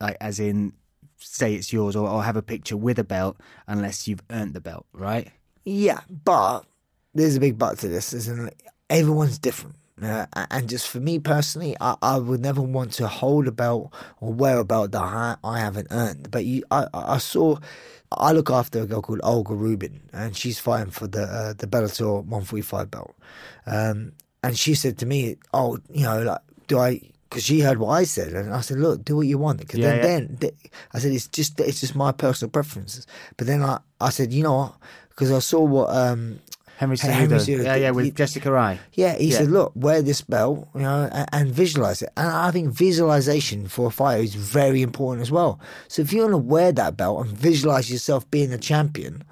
[0.00, 0.72] like as in
[1.18, 3.36] say it's yours, or, or have a picture with a belt
[3.68, 5.30] unless you've earned the belt, right?
[5.64, 6.64] Yeah, but
[7.14, 8.12] there's a big but to this.
[8.12, 8.60] Isn't it?
[8.90, 9.76] everyone's different.
[10.02, 13.92] Uh, and just for me personally, I, I would never want to hold a belt
[14.20, 16.30] or wear a belt that I, I haven't earned.
[16.30, 17.58] But you, I, I saw,
[18.10, 21.66] I look after a girl called Olga Rubin, and she's fighting for the uh, the
[21.66, 23.14] Bellator 145 belt.
[23.66, 24.12] Um,
[24.42, 27.00] and she said to me, "Oh, you know, like, do I?"
[27.30, 29.78] Because she heard what I said, and I said, "Look, do what you want." Because
[29.78, 30.02] Yeah, then, yeah.
[30.02, 30.54] then th-
[30.92, 33.06] I said, "It's just, it's just my personal preferences."
[33.36, 34.74] But then I, I said, "You know what?"
[35.08, 36.40] Because I saw what um,
[36.76, 37.64] Henry Cejudo.
[37.64, 38.80] Yeah, yeah, with he- Jessica Eye.
[38.94, 39.38] yeah, he Yeah.
[39.38, 43.68] said, "Look, wear this belt, you know, and, and visualize it." And I think visualization
[43.68, 45.60] for a fighter is very important as well.
[45.88, 49.22] So if you want to wear that belt and visualize yourself being a champion,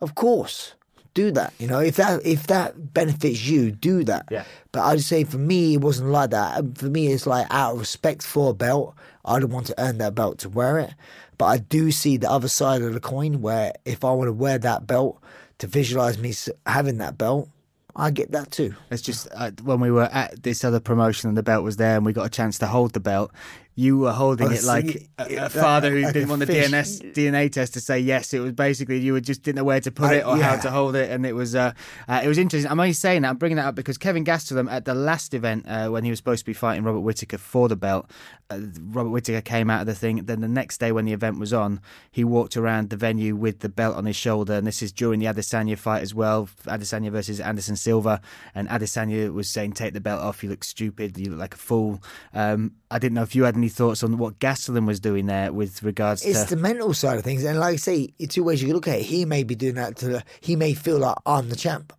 [0.00, 0.74] of course,
[1.14, 1.52] do that.
[1.58, 4.26] You know, if that if that benefits you, do that.
[4.30, 4.44] Yeah.
[4.72, 6.78] But I'd say for me, it wasn't like that.
[6.78, 10.14] For me, it's like out of respect for a belt, I'd want to earn that
[10.14, 10.90] belt to wear it.
[11.38, 14.32] But I do see the other side of the coin where if I want to
[14.32, 15.20] wear that belt
[15.58, 16.34] to visualize me
[16.66, 17.48] having that belt,
[17.96, 18.74] I get that too.
[18.90, 21.96] It's just uh, when we were at this other promotion and the belt was there
[21.96, 23.30] and we got a chance to hold the belt.
[23.76, 26.70] You were holding it like a, a father who like didn't want the fish.
[26.70, 28.32] DNS, DNA test to say yes.
[28.32, 30.56] It was basically you were just didn't know where to put I- it or how
[30.56, 31.72] to hold it, and it was uh,
[32.08, 32.70] uh, it was interesting.
[32.70, 35.64] I'm only saying that I'm bringing that up because Kelvin Gastelum at the last event
[35.66, 38.08] uh, when he was supposed to be fighting Robert Whitaker for the belt,
[38.50, 40.24] uh, Robert Whitaker came out of the thing.
[40.24, 41.80] Then the next day when the event was on,
[42.12, 45.18] he walked around the venue with the belt on his shoulder, and this is during
[45.18, 46.48] the Adesanya fight as well.
[46.66, 48.20] Adesanya versus Anderson Silva,
[48.54, 50.44] and Adesanya was saying, "Take the belt off.
[50.44, 51.18] You look stupid.
[51.18, 52.00] You look like a fool."
[52.32, 55.52] Um, I didn't know if you had any thoughts on what Gastelum was doing there
[55.52, 56.54] with regards It's to.
[56.54, 59.00] the mental side of things, and like I say, two ways you can look at
[59.00, 59.02] it.
[59.04, 60.08] He may be doing that to.
[60.08, 61.92] the, He may feel like I'm the champ.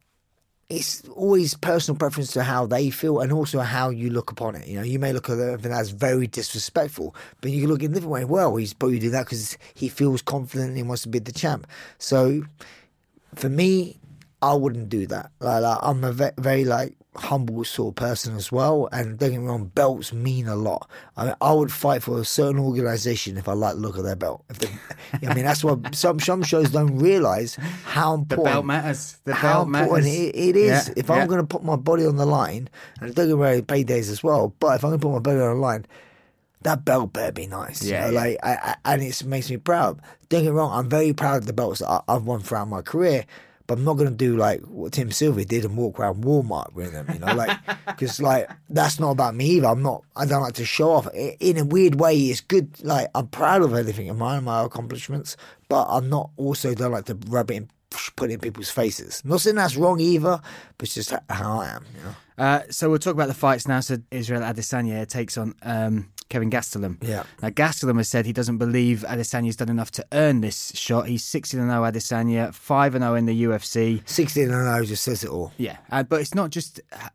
[0.67, 4.67] It's always personal preference to how they feel, and also how you look upon it.
[4.67, 7.91] You know, you may look at it as very disrespectful, but you can look in
[7.91, 8.25] a different way.
[8.25, 11.31] Well, he's probably doing that because he feels confident and he wants to be the
[11.31, 11.67] champ.
[11.99, 12.43] So,
[13.35, 13.99] for me,
[14.41, 15.29] I wouldn't do that.
[15.39, 19.31] Like, like I'm a ve- very like humble sort of person as well, and don't
[19.31, 20.89] get me wrong, belts mean a lot.
[21.17, 24.03] I mean, I would fight for a certain organisation if I like the look of
[24.03, 24.43] their belt.
[24.49, 24.69] If they,
[25.27, 27.55] I mean, that's what some some shows don't realise
[27.85, 29.17] how important the belt matters.
[29.23, 30.19] The how belt important matters.
[30.19, 30.87] it, it is.
[30.87, 31.15] Yeah, if yeah.
[31.15, 32.69] I'm going to put my body on the line,
[33.01, 35.19] and don't get me wrong, paydays as well, but if I'm going to put my
[35.19, 35.85] body on the line,
[36.61, 37.83] that belt better be nice.
[37.83, 38.19] you Yeah, know, yeah.
[38.19, 38.53] like I,
[38.83, 40.01] I, and it makes me proud.
[40.29, 42.67] Don't get me wrong, I'm very proud of the belts that I, I've won throughout
[42.67, 43.25] my career.
[43.67, 46.73] But I'm not going to do like what Tim Sylvia did and walk around Walmart
[46.73, 47.57] with them, you know, like
[47.87, 49.67] because like that's not about me either.
[49.67, 50.03] I'm not.
[50.15, 51.07] I don't like to show off.
[51.13, 52.83] In a weird way, it's good.
[52.83, 55.35] Like I'm proud of everything of mine, my accomplishments,
[55.67, 57.69] but I'm not also don't like to rub it in,
[58.15, 59.21] put in people's faces.
[59.25, 60.39] Not saying that's wrong either,
[60.77, 62.15] but it's just how I am, you know.
[62.37, 63.79] Uh, so we'll talk about the fights now.
[63.79, 66.97] So Israel Adesanya takes on um, Kelvin Gastelum.
[67.01, 67.23] Yeah.
[67.41, 71.07] Now Gastelum has said he doesn't believe Adesanya's done enough to earn this shot.
[71.07, 74.01] He's 16 0 Adesanya, 5 0 in the UFC.
[74.07, 75.53] 16 and 0 just says it all.
[75.57, 77.09] Yeah, uh, but it's not just uh,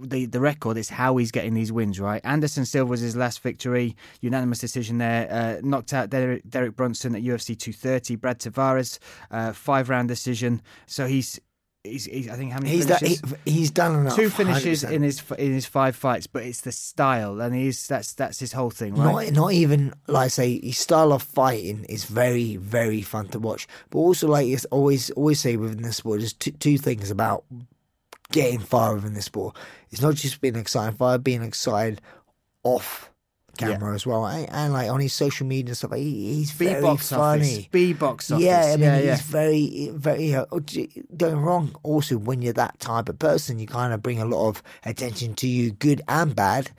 [0.00, 2.00] the the record; is how he's getting these wins.
[2.00, 5.28] Right, Anderson Silva was his last victory, unanimous decision there.
[5.30, 8.16] Uh, knocked out Derek, Derek Brunson at UFC 230.
[8.16, 8.98] Brad Tavares,
[9.30, 10.62] uh, five round decision.
[10.86, 11.40] So he's.
[11.84, 13.34] He's, he's, I think how many He's he, finishes?
[13.44, 14.14] he's done enough.
[14.14, 14.92] Two finishes 100%.
[14.92, 18.52] in his in his five fights, but it's the style, and he's that's that's his
[18.52, 19.32] whole thing, right?
[19.32, 23.40] Not, not even like I say his style of fighting is very, very fun to
[23.40, 23.66] watch.
[23.90, 27.42] But also, like it's always, always say within the sport, there's two, two things about
[28.32, 29.56] getting far within the sport.
[29.90, 32.00] It's not just being excited fire, being excited
[32.64, 33.10] off
[33.58, 35.92] camera as well, and, and like on his social media and stuff.
[35.94, 37.68] He, he's B-box funny.
[37.70, 38.44] B box office.
[38.44, 39.16] Yeah, I mean, yeah, he's yeah.
[39.16, 40.34] very, very.
[40.34, 40.46] Uh,
[41.16, 41.76] don't wrong.
[41.82, 45.34] Also, when you're that type of person, you kind of bring a lot of attention
[45.34, 46.70] to you, good and bad.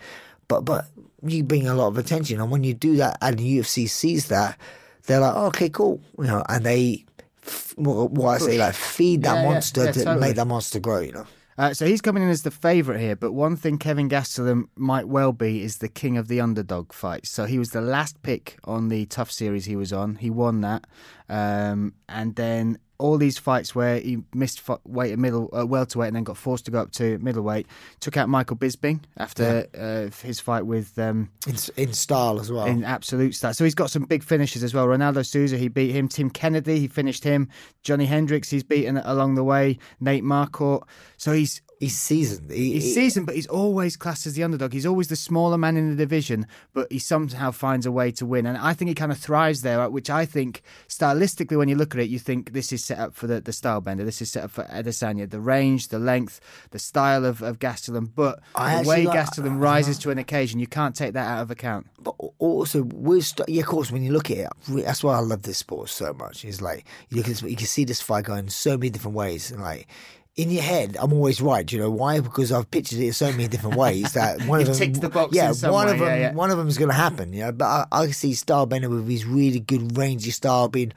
[0.48, 0.88] But but
[1.26, 4.28] you bring a lot of attention, and when you do that, and the UFC sees
[4.28, 4.58] that,
[5.06, 7.06] they're like, oh, okay, cool, you know, and they,
[7.46, 10.20] f- what, what I say, like feed that Yeah, yeah, monster yeah, to totally.
[10.20, 11.00] make that monster grow.
[11.00, 11.28] You know.
[11.58, 15.08] Uh, so he's coming in as the favourite here, but one thing Kelvin Gastelum might
[15.08, 17.30] well be is the king of the underdog fights.
[17.30, 20.16] So he was the last pick on the Tough series he was on.
[20.16, 20.88] He won that,
[21.30, 26.16] um, and then all these fights where he missed weight at middle uh, welterweight and
[26.16, 27.68] then got forced to go up to middleweight.
[28.00, 30.98] Took out Michael Bisping after uh, his fight with.
[30.98, 32.66] Um, In, in style as well.
[32.66, 33.54] in absolute style.
[33.54, 34.86] So he's got some big finishes as well.
[34.88, 36.08] Ronaldo Souza, he beat him.
[36.08, 37.50] Tim Kennedy, he finished him.
[37.82, 39.80] Johnny Hendricks, he's beaten along the way.
[40.00, 40.84] Nate Marquardt.
[41.18, 42.50] So he's he's seasoned.
[42.52, 44.74] He, he's he- seasoned, but he's always classed as the underdog.
[44.74, 48.26] He's always the smaller man in the division, but he somehow finds a way to
[48.26, 48.46] win.
[48.46, 51.76] And I think he kind of thrives there, uh, which I think stylistically, when you
[51.76, 54.04] look at it, you think this is set up for the, the style bender.
[54.06, 55.30] This is set up for Adesanya.
[55.30, 56.40] The range, the length,
[56.72, 58.10] the style of, of Gastelum.
[58.16, 60.04] But I the way like- Gastelum rises uh-huh.
[60.04, 61.88] to an occasion, you can't take that out of account.
[62.00, 65.20] But also, with st- yeah, of course, when you look at it, that's why I
[65.20, 66.46] love this sport so much.
[66.46, 69.16] It's like you look at this, you can see this fight going so many different
[69.16, 69.88] ways, and like
[70.36, 71.66] in your head, I'm always right.
[71.66, 72.20] Do you know why?
[72.20, 75.36] Because I've pictured it so many different ways that one of them, ticked the box
[75.36, 77.34] yeah, one of them, yeah, one of them is going to happen.
[77.34, 80.94] You know, but I, I can see Stylebender with his really good rangy style being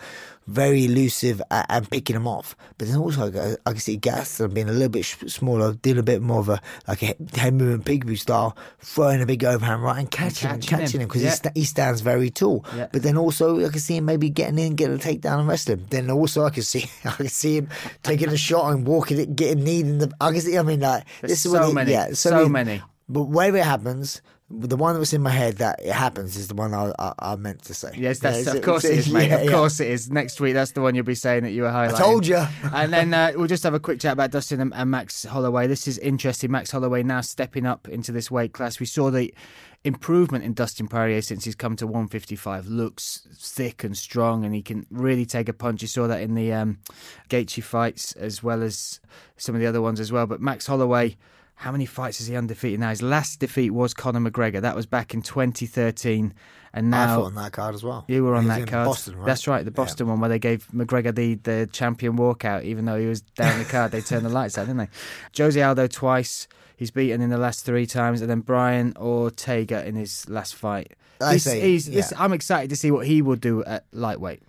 [0.46, 2.56] very elusive and, and picking them off.
[2.78, 5.98] But then also, I, can- I can see Gaston being a little bit smaller, doing
[5.98, 9.82] a bit more of a like a head movement piggy style, throwing a big overhand
[9.82, 11.30] right and catching, him, catching him, catching him because yeah.
[11.30, 12.64] he, sta- he stands very tall.
[12.76, 12.88] Yeah.
[12.92, 15.86] But then also, I can see him maybe getting in, getting a takedown and wrestling.
[15.90, 17.68] Then also, I can see, I can see him
[18.02, 20.12] taking a shot and walking it, getting kneed in the.
[20.20, 20.56] I can see.
[20.58, 22.82] I mean, like There's this is so what many, yeah, so many.
[23.08, 26.46] But wherever it happens, The one that was in my head that it happens is
[26.46, 27.90] the one I, I, I meant to say.
[27.96, 29.28] Yes, that's, Yeah, of course it's- mate.
[29.28, 29.50] yeah, of yeah.
[29.50, 30.08] course it is.
[30.08, 31.94] Next week, that's the one you'll be saying that you were highlighting.
[31.94, 32.36] I told you.
[32.72, 35.66] and then uh, we'll just have a quick chat about Dustin and, and Max Holloway.
[35.66, 36.52] This is interesting.
[36.52, 38.78] Max Holloway now stepping up into this weight class.
[38.78, 39.34] We saw the
[39.82, 42.68] improvement in Dustin Poirier since he's come to 155.
[42.68, 45.82] Looks thick and strong, and he can really take a punch.
[45.82, 46.78] You saw that in the um,
[47.30, 49.00] Gaethje fights as well as
[49.36, 50.26] some of the other ones as well.
[50.28, 51.16] But Max Holloway.
[51.58, 52.90] How many fights is he undefeated now?
[52.90, 54.60] His last defeat was Conor McGregor.
[54.60, 56.34] That was back in 2013,
[56.74, 58.04] and now I fought on that card as well.
[58.08, 58.86] you were on that in card.
[58.86, 59.26] Boston, right?
[59.26, 62.98] That's right, the Boston one where they gave McGregor the, the champion walkout, even though
[63.00, 63.90] he was down the card.
[63.90, 64.88] They turned the lights out, didn't they?
[65.42, 66.46] Jose Aldo twice.
[66.76, 70.92] He's beaten in the last three times, and then Brian Ortega in his last fight.
[71.22, 71.96] I He's- say, he's- yeah.
[72.02, 74.42] this- I'm excited to see what he will do at lightweight.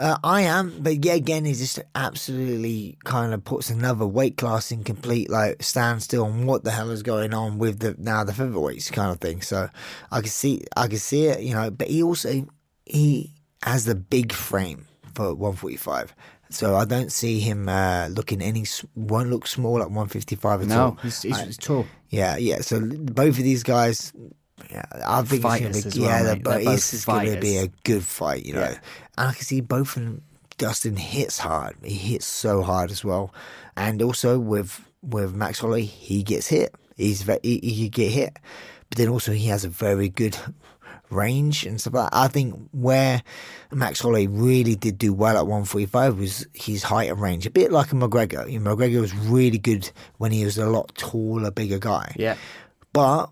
[0.00, 4.72] Uh, I am, but yeah, again, he just absolutely kind of puts another weight class
[4.72, 8.32] in complete like standstill on what the hell is going on with the now the
[8.32, 9.40] featherweights kind of thing.
[9.40, 9.68] So
[10.10, 11.70] I can see, I can see it, you know.
[11.70, 12.46] But he also
[12.84, 16.14] he has the big frame for 145.
[16.50, 18.64] So I don't see him uh, looking any
[18.94, 20.90] won't look small at 155 at all.
[20.92, 21.86] No, he's, he's, I- he's tall.
[22.10, 22.60] yeah, yeah.
[22.60, 24.12] So both of these guys,
[24.70, 26.24] yeah, I think Fighters it's gonna be, well, yeah, mate.
[26.26, 28.60] they're bo- They're both this is going to be a good fight, you know.
[28.60, 28.78] Yeah.
[29.16, 30.22] And I can see both of them.
[30.56, 31.76] Dustin hits hard.
[31.82, 33.34] He hits so hard as well,
[33.76, 36.74] and also with with Max Holloway, he gets hit.
[36.96, 38.38] He's very, he, he get hit,
[38.88, 40.36] but then also he has a very good
[41.10, 42.16] range and stuff like that.
[42.16, 43.22] I think where
[43.72, 47.46] Max Holloway really did do well at 145 was his height and range.
[47.46, 48.50] A bit like a McGregor.
[48.50, 52.14] You know, McGregor was really good when he was a lot taller, bigger guy.
[52.16, 52.36] Yeah.
[52.92, 53.26] But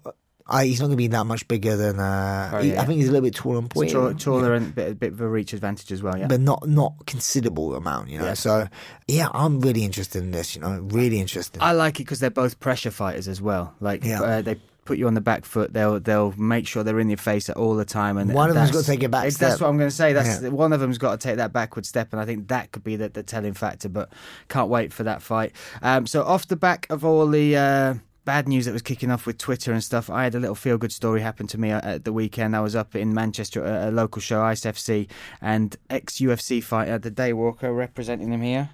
[0.52, 1.98] I, he's not going to be that much bigger than.
[1.98, 2.82] Uh, Oh, he- yeah.
[2.82, 3.92] I think he's a little bit taller and pointy.
[3.92, 6.26] Taller, taller and a bit, bit of a reach advantage as well, yeah.
[6.28, 8.26] But not not considerable amount, you know.
[8.26, 8.34] Yeah.
[8.34, 8.68] So
[9.08, 10.54] yeah, I'm really interested in this.
[10.54, 11.62] You know, really interested.
[11.62, 13.74] I like it because they're both pressure fighters as well.
[13.80, 14.20] Like Yeah.
[14.22, 15.72] uh, they put you on the back foot.
[15.72, 18.18] They'll they'll make sure they're in your face at all the time.
[18.18, 20.12] And One of them's gotta take a back That's what I'm going to say.
[20.12, 20.48] That's Yeah.
[20.48, 22.96] one of them's got to take that backward step, and I think that could be
[22.96, 23.88] the, the telling factor.
[23.88, 24.12] But
[24.48, 25.52] can't wait for that fight.
[25.82, 27.56] Um, so off the back of all the.
[27.56, 27.94] Uh,
[28.24, 30.08] Bad news that was kicking off with Twitter and stuff.
[30.08, 32.54] I had a little feel good story happen to me uh, at the weekend.
[32.54, 35.08] I was up in Manchester at a local show, Ice FC,
[35.40, 38.70] and ex UFC fighter, the Day Walker, representing him here.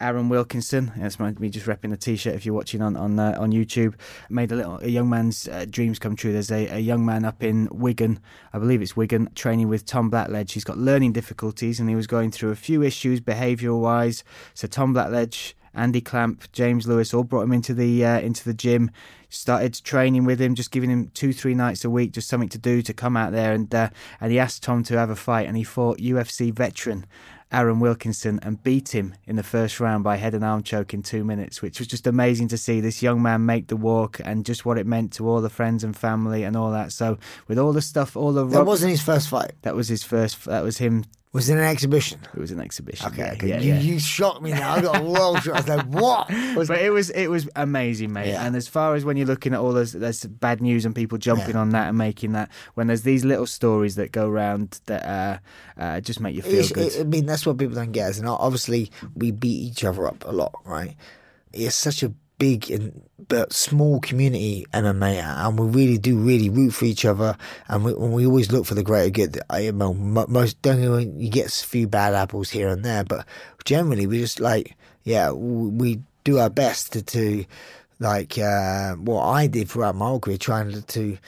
[0.00, 2.34] Aaron Wilkinson, that's me just repping the t-shirt.
[2.34, 3.94] If you're watching on on uh, on YouTube,
[4.28, 6.32] made a little a young man's uh, dreams come true.
[6.32, 8.20] There's a, a young man up in Wigan,
[8.52, 10.52] I believe it's Wigan, training with Tom Blackledge.
[10.52, 14.22] He's got learning difficulties and he was going through a few issues behavioural wise.
[14.54, 18.54] So Tom Blackledge, Andy Clamp, James Lewis all brought him into the uh, into the
[18.54, 18.90] gym.
[19.30, 22.58] Started training with him, just giving him two three nights a week, just something to
[22.58, 25.46] do to come out there and uh, and he asked Tom to have a fight
[25.46, 27.06] and he fought UFC veteran.
[27.50, 31.02] Aaron Wilkinson and beat him in the first round by head and arm choke in
[31.02, 34.44] two minutes, which was just amazing to see this young man make the walk and
[34.44, 36.92] just what it meant to all the friends and family and all that.
[36.92, 39.52] So with all the stuff, all the that wasn't his first fight.
[39.62, 40.44] that was his first.
[40.44, 41.04] That was him.
[41.30, 42.18] Was it an exhibition?
[42.34, 43.06] It was an exhibition.
[43.08, 43.48] Okay, yeah, okay.
[43.48, 43.80] yeah, you, yeah.
[43.80, 44.72] you shocked me now.
[44.72, 45.56] I got a world shot.
[45.56, 46.30] I was like, what?
[46.56, 48.32] Was but it was it was amazing, mate.
[48.34, 51.18] And as far as when you're looking at all those there's bad news and people
[51.18, 55.04] jumping on that and making that, when there's these little stories that go around that
[55.04, 55.38] uh,
[55.80, 56.98] uh, just make you feel It's- good.
[56.98, 58.10] I mean, that's what people don't get.
[58.10, 60.96] Is, you obviously, we beat each other up a lot, right?
[61.52, 66.70] It's such a big and but small community MMA, and we really do really root
[66.70, 67.36] for each other,
[67.68, 69.40] and we, and we always look for the greater good.
[69.50, 73.24] I most don't you get a few bad apples here and there, but
[73.64, 77.44] generally we just like yeah, we do our best to, to
[78.00, 81.18] like uh, what I did throughout my whole career, trying to.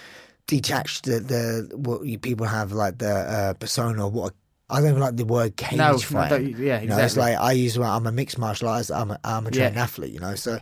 [0.51, 4.35] detach the, the what you people have like the uh, persona of what
[4.71, 6.29] I don't even like the word cage No, no, fight.
[6.31, 8.91] don't- yeah, You know, it's like I use I'm a mixed martial artist.
[8.93, 9.83] I'm a, I'm a trained Yeah.
[9.83, 10.13] athlete.
[10.13, 10.59] You know, so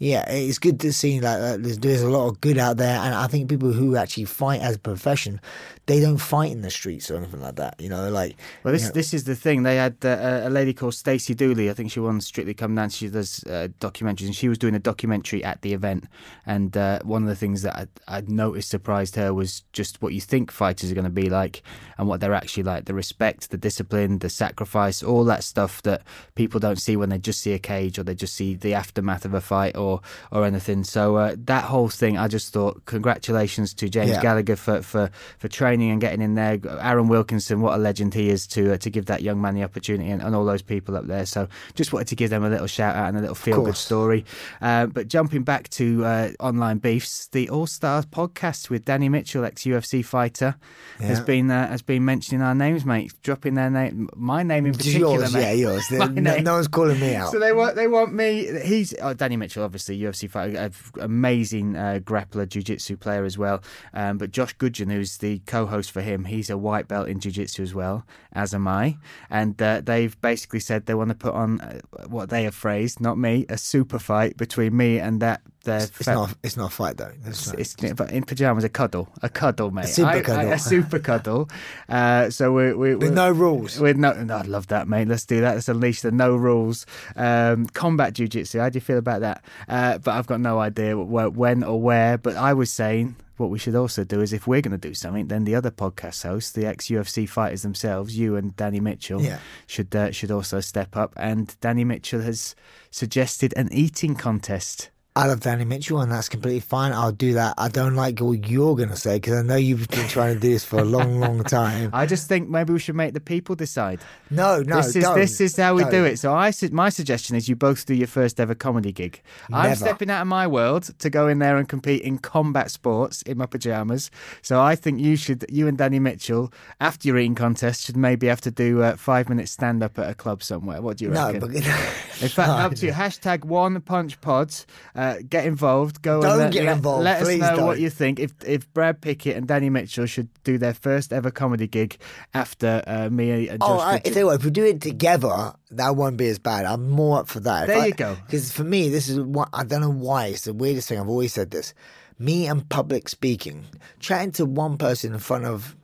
[0.00, 2.98] yeah, it's good to see like uh, there's, there's a lot of good out there,
[2.98, 5.42] and I think people who actually fight as a profession,
[5.84, 7.78] they don't fight in the streets or anything like that.
[7.78, 9.62] You know, like Well, this you know, this is the thing.
[9.62, 11.68] They had uh, a lady called Stacey Dooley.
[11.68, 12.88] I think she won Strictly Come Down.
[12.88, 16.06] She does uh, documentaries, and she was doing a documentary at the event.
[16.46, 20.22] And uh, one of the things that I'd noticed surprised her was just what you
[20.22, 21.62] think fighters are going to be like,
[21.98, 22.86] and what they're actually like.
[22.86, 26.04] The respect, the discipline, the sacrifice, all that stuff that
[26.36, 29.26] people don't see when they just see a cage or they just see the aftermath
[29.26, 29.89] of a fight or
[30.30, 30.84] or anything.
[30.84, 34.22] So uh, that whole thing, I just thought, congratulations to James Yeah.
[34.22, 36.58] Gallagher for, for, for training and getting in there.
[36.80, 39.64] Aaron Wilkinson, what a legend he is to uh, to give that young man the
[39.64, 41.26] opportunity and, and all those people up there.
[41.26, 43.76] So just wanted to give them a little shout out and a little feel good
[43.76, 44.24] story.
[44.60, 49.44] Uh, but jumping back to uh, online beefs, the All Stars podcast with Danny Mitchell,
[49.44, 50.56] ex UFC fighter,
[51.00, 53.12] has been uh, has been mentioning our names, mate.
[53.22, 55.40] Dropping their name, my name in particular, yours, mate.
[55.42, 55.84] yeah, yours.
[56.20, 57.30] No, no one's calling me out.
[57.32, 58.48] So they want they want me.
[58.64, 59.79] He's oh Danny Mitchell, obviously.
[59.88, 60.70] Obviously UFC fighter,
[61.00, 63.62] amazing uh, grappler, jiu-jitsu player as well.
[63.94, 67.62] Um, but Josh Gudgeon, who's the co-host for him, he's a white belt in jiu-jitsu
[67.62, 68.98] as well, as am I.
[69.30, 73.00] And uh, they've basically said they want to put on uh, what they have phrased,
[73.00, 75.40] not me, a super fight between me and that.
[75.64, 76.34] Their It's not.
[76.42, 77.12] It's not a fight though.
[77.24, 77.54] Right.
[77.58, 79.84] it's, but in pajamas, a cuddle, a cuddle, mate.
[79.84, 80.52] A super I- I- cuddle.
[80.52, 81.50] a super cuddle.
[81.88, 83.78] Uh, so we, we, With we- no rules.
[83.78, 85.08] With no, no, I'd love that, mate.
[85.08, 85.54] Let's do that.
[85.56, 88.58] Let's unleash the no rules um, combat jiu-jitsu.
[88.58, 89.44] How do you feel about that?
[89.68, 92.16] Uh, but I've got no idea wh- when or where.
[92.16, 94.94] But I was saying what we should also do is if we're going to do
[94.94, 99.38] something, then the other podcast hosts, the ex-UFC fighters themselves, you and Danny Mitchell, Yeah.
[99.66, 101.12] should uh, should also step up.
[101.16, 102.54] And Danny Mitchell has
[102.90, 104.90] suggested an eating contest.
[105.16, 106.92] I love Danny Mitchell, and that's completely fine.
[106.92, 107.54] I'll do that.
[107.58, 110.40] I don't like what you're going to say because I know you've been trying to
[110.40, 111.90] do this for a long, long time.
[111.92, 113.98] I just think maybe we should make the people decide.
[114.30, 115.16] No, no, this is don't.
[115.18, 116.06] this is how we do Don't.
[116.06, 116.18] it.
[116.20, 119.20] So I my suggestion is you both do your first ever comedy gig.
[119.52, 123.22] I'm stepping out of my world to go in there and compete in combat sports
[123.22, 124.12] in my pajamas.
[124.42, 128.28] So I think you should, you and Danny Mitchell, after your eating contest, should maybe
[128.28, 130.80] have to do a five minute stand up at a club somewhere.
[130.80, 131.40] What do you No, reckon?
[131.40, 131.50] but
[132.22, 132.90] In fact, up to.
[132.92, 134.66] Hashtag one punch pods.
[134.94, 136.02] Uh, get involved.
[136.02, 137.80] Go Don't and let, get let- involved, Let us please know what don't.
[137.80, 138.18] you think.
[138.20, 141.96] If if Brad Pickett and Danny Mitchell should do their first ever comedy gig
[142.34, 143.68] after uh, me and Josh.
[143.70, 146.38] Oh, I, I tell you what, if we do it together, that won't be as
[146.38, 146.64] bad.
[146.66, 147.62] I'm more up for that.
[147.62, 148.16] If There I- you go.
[148.26, 150.26] Because for me, this is what I don't know why.
[150.26, 150.98] It's the weirdest thing.
[151.00, 151.72] I've always said this.
[152.18, 153.64] Me and public speaking,
[153.98, 155.74] chatting to one person in front of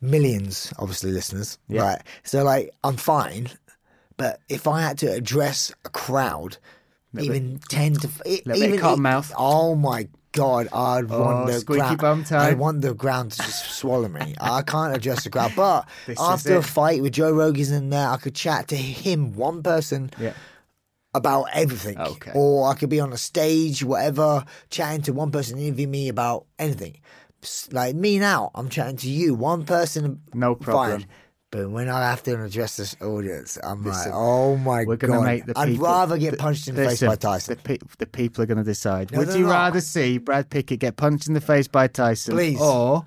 [0.00, 1.82] millions, obviously listeners, Yeah.
[1.82, 2.02] right?
[2.24, 3.48] So like, I'm fine,
[4.16, 6.56] but if I had to address a crowd,
[7.18, 9.32] even ten to bit of even cotton mouth.
[9.36, 12.32] Oh my god, I'd Oh, want the ground.
[12.32, 14.34] I want the ground to just swallow me.
[14.40, 18.08] I can't adjust the crowd, but This after a fight with Joe Rogan's in there,
[18.08, 20.32] I could chat to him, one person, Yeah.
[21.14, 21.98] about everything.
[21.98, 22.32] Okay.
[22.34, 26.46] Or I could be on a stage, whatever, chatting to one person, interview me about
[26.58, 26.98] anything.
[27.72, 30.20] Like me now, I'm chatting to you, one person.
[30.32, 31.00] No problem.
[31.00, 31.08] Fine.
[31.52, 35.06] But when I have to address this audience, I'm Listen, like, oh my We're god!
[35.08, 35.84] going to make the I'd people.
[35.84, 37.56] rather get punched in the face by Tyson.
[37.56, 39.12] The, pe- the people are going to decide.
[39.12, 39.50] No, Would you not.
[39.50, 42.58] rather see Brad Pickett get punched in the face by Tyson, Please.
[42.58, 43.04] or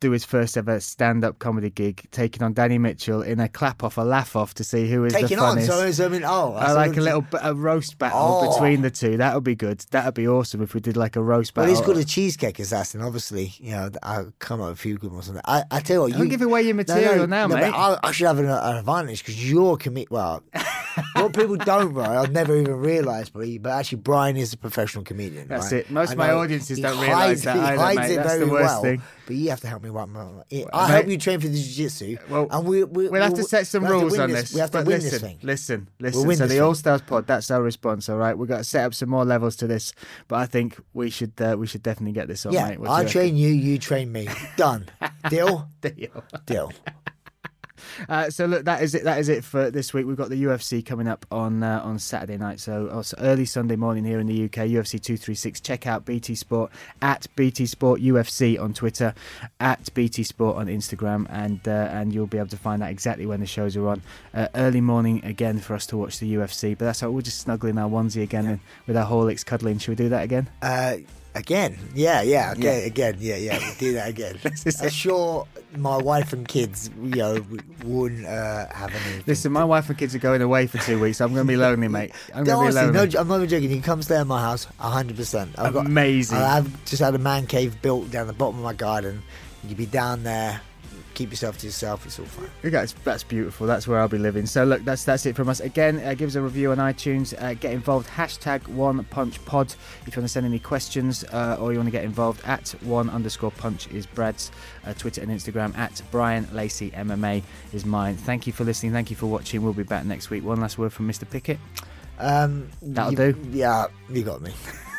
[0.00, 4.02] do his first ever stand-up comedy gig, taking on Danny Mitchell in a clap-off, a
[4.02, 5.70] laugh-off to see who is Taking the on, funniest?
[5.70, 8.52] so, so I mean, oh, I like a little b- a roast battle Oh.
[8.52, 9.16] between the two.
[9.16, 9.80] That would be good.
[9.92, 11.68] That would be awesome if we did like a roast battle.
[11.72, 13.00] Well, he's called a cheesecake assassin.
[13.00, 15.32] Obviously, you know, I come up with a few good ones.
[15.46, 17.64] I, I tell you what, Don't you give away your No, material now, no, mate.
[17.72, 20.10] I, I should have an, an advantage because you're commit.
[20.10, 20.42] Well,
[21.14, 22.10] what people don't, right?
[22.18, 25.48] I've never even realised, but, but actually, Bryan is a professional comedian.
[25.48, 25.80] That's right?
[25.80, 25.90] it.
[25.90, 28.10] Most of my audiences don't realise that He either, hides mate.
[28.12, 28.82] it That's the very worst well.
[28.82, 29.02] thing.
[29.26, 29.90] But you have to help me.
[29.90, 30.14] Right, I
[30.52, 32.16] Mate- hope you train for the jiu-jitsu.
[32.30, 34.54] Well, and we, we, We'll have to set some rules on this.
[34.54, 35.38] We have to but win listen, this thing.
[35.42, 36.26] Listen, listen.
[36.28, 36.60] win so the.
[36.60, 38.08] All Stars Pod, that's our response.
[38.08, 39.92] All right, we've got to set up some more levels to this,
[40.28, 42.78] but I think we should uh, we should definitely get this on, Yeah, mate.
[42.78, 44.28] What do I train you, you train me.
[44.56, 44.86] Done.
[45.28, 45.68] Deal?
[45.80, 46.24] Deal.
[46.46, 46.72] Deal.
[48.08, 49.04] Uh, so look, that is it.
[49.04, 50.06] That is it for this week.
[50.06, 52.60] We've got the UFC coming up on uh, on Saturday night.
[52.60, 54.68] So also early Sunday morning here in the UK.
[54.68, 55.60] UFC two three six.
[55.60, 56.70] Check out BT Sport
[57.02, 59.14] at BT Sport UFC on Twitter,
[59.60, 63.26] at BT Sport on Instagram, and uh, and you'll be able to find out exactly
[63.26, 64.02] when the shows are on.
[64.34, 66.76] Uh, early morning again for us to watch the UFC.
[66.76, 69.78] But that's how we're just snuggling our onesie again and with our Horlicks cuddling.
[69.78, 70.48] Should we do that again?
[71.36, 74.38] Again, yeah, yeah, okay, again, yeah, yeah, do that again.
[74.82, 77.44] I'm sure my wife and kids, you know,
[77.84, 79.22] wouldn't uh, have any.
[79.26, 81.20] Listen, my wife and kids are going away for two weeks.
[81.20, 82.12] I'm going to be lonely, mate.
[82.34, 82.92] I'm going to be lonely.
[82.94, 83.68] no, I'm not even joking.
[83.68, 85.58] You can come stay at my house, hundred percent.
[85.58, 86.38] I've got Amazing.
[86.38, 89.22] I've just had a man cave built down the bottom of my garden.
[89.62, 90.62] You'd be down there,
[91.16, 92.06] keep yourself to yourself.
[92.06, 92.48] It's all fine.
[92.62, 93.66] Yeah, That's, that's beautiful.
[93.66, 94.46] That's where I'll be living.
[94.46, 95.58] So look, that's that's it from us.
[95.58, 97.34] Again, uh, give us a review on iTunes.
[97.42, 98.08] Uh, get involved.
[98.08, 99.74] Hashtag One Punch Pod.
[100.06, 102.68] If you want to send any questions uh, or you want to get involved, at
[102.82, 104.52] One underscore Punch is Brad's
[104.86, 105.76] uh, Twitter and Instagram.
[105.76, 107.42] At Bryan Lacey MMA
[107.72, 108.16] is mine.
[108.16, 108.92] Thank you for listening.
[108.92, 109.62] Thank you for watching.
[109.62, 110.44] We'll be back next week.
[110.44, 111.28] One last word from Mr.
[111.28, 111.58] Pickett.
[112.18, 113.48] Um, That'll you- do.
[113.50, 114.52] Yeah, you got me.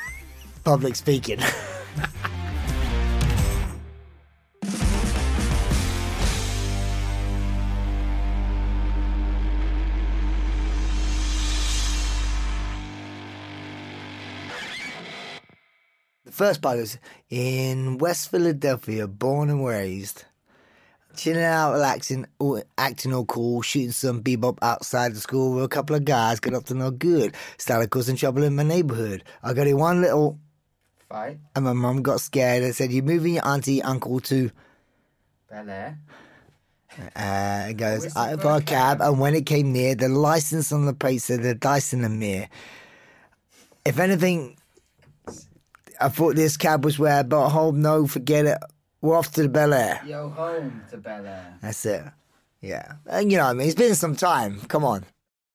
[0.63, 1.39] Public speaking.
[16.37, 16.99] first part is
[17.31, 20.23] in West Philadelphia, born and raised.
[21.15, 25.67] Chilling out, relaxing, all, acting all cool, shooting some bebop outside the school where a
[25.67, 27.33] couple of guys got up to no good.
[27.57, 29.23] Started causing trouble in my neighborhood.
[29.41, 30.37] I got in one little,
[31.09, 31.39] Fight.
[31.55, 34.51] and my mum got scared and said, You're moving your auntie, uncle to.
[35.49, 35.97] Bel Air.
[37.15, 40.85] Uh, it goes out for a cab, and when it came near, the license on
[40.85, 42.47] the plate said the Dyson Amir.
[43.85, 44.56] If anything
[45.99, 47.81] I thought this cab was where but home.
[47.81, 48.57] No, forget it.
[49.01, 50.01] We're off to the Bel Air.
[50.05, 51.57] Yo home to Bel Air.
[51.61, 52.03] That's it.
[52.61, 52.93] Yeah.
[53.05, 54.59] And you know, what I mean, it's been some time.
[54.61, 55.05] Come on.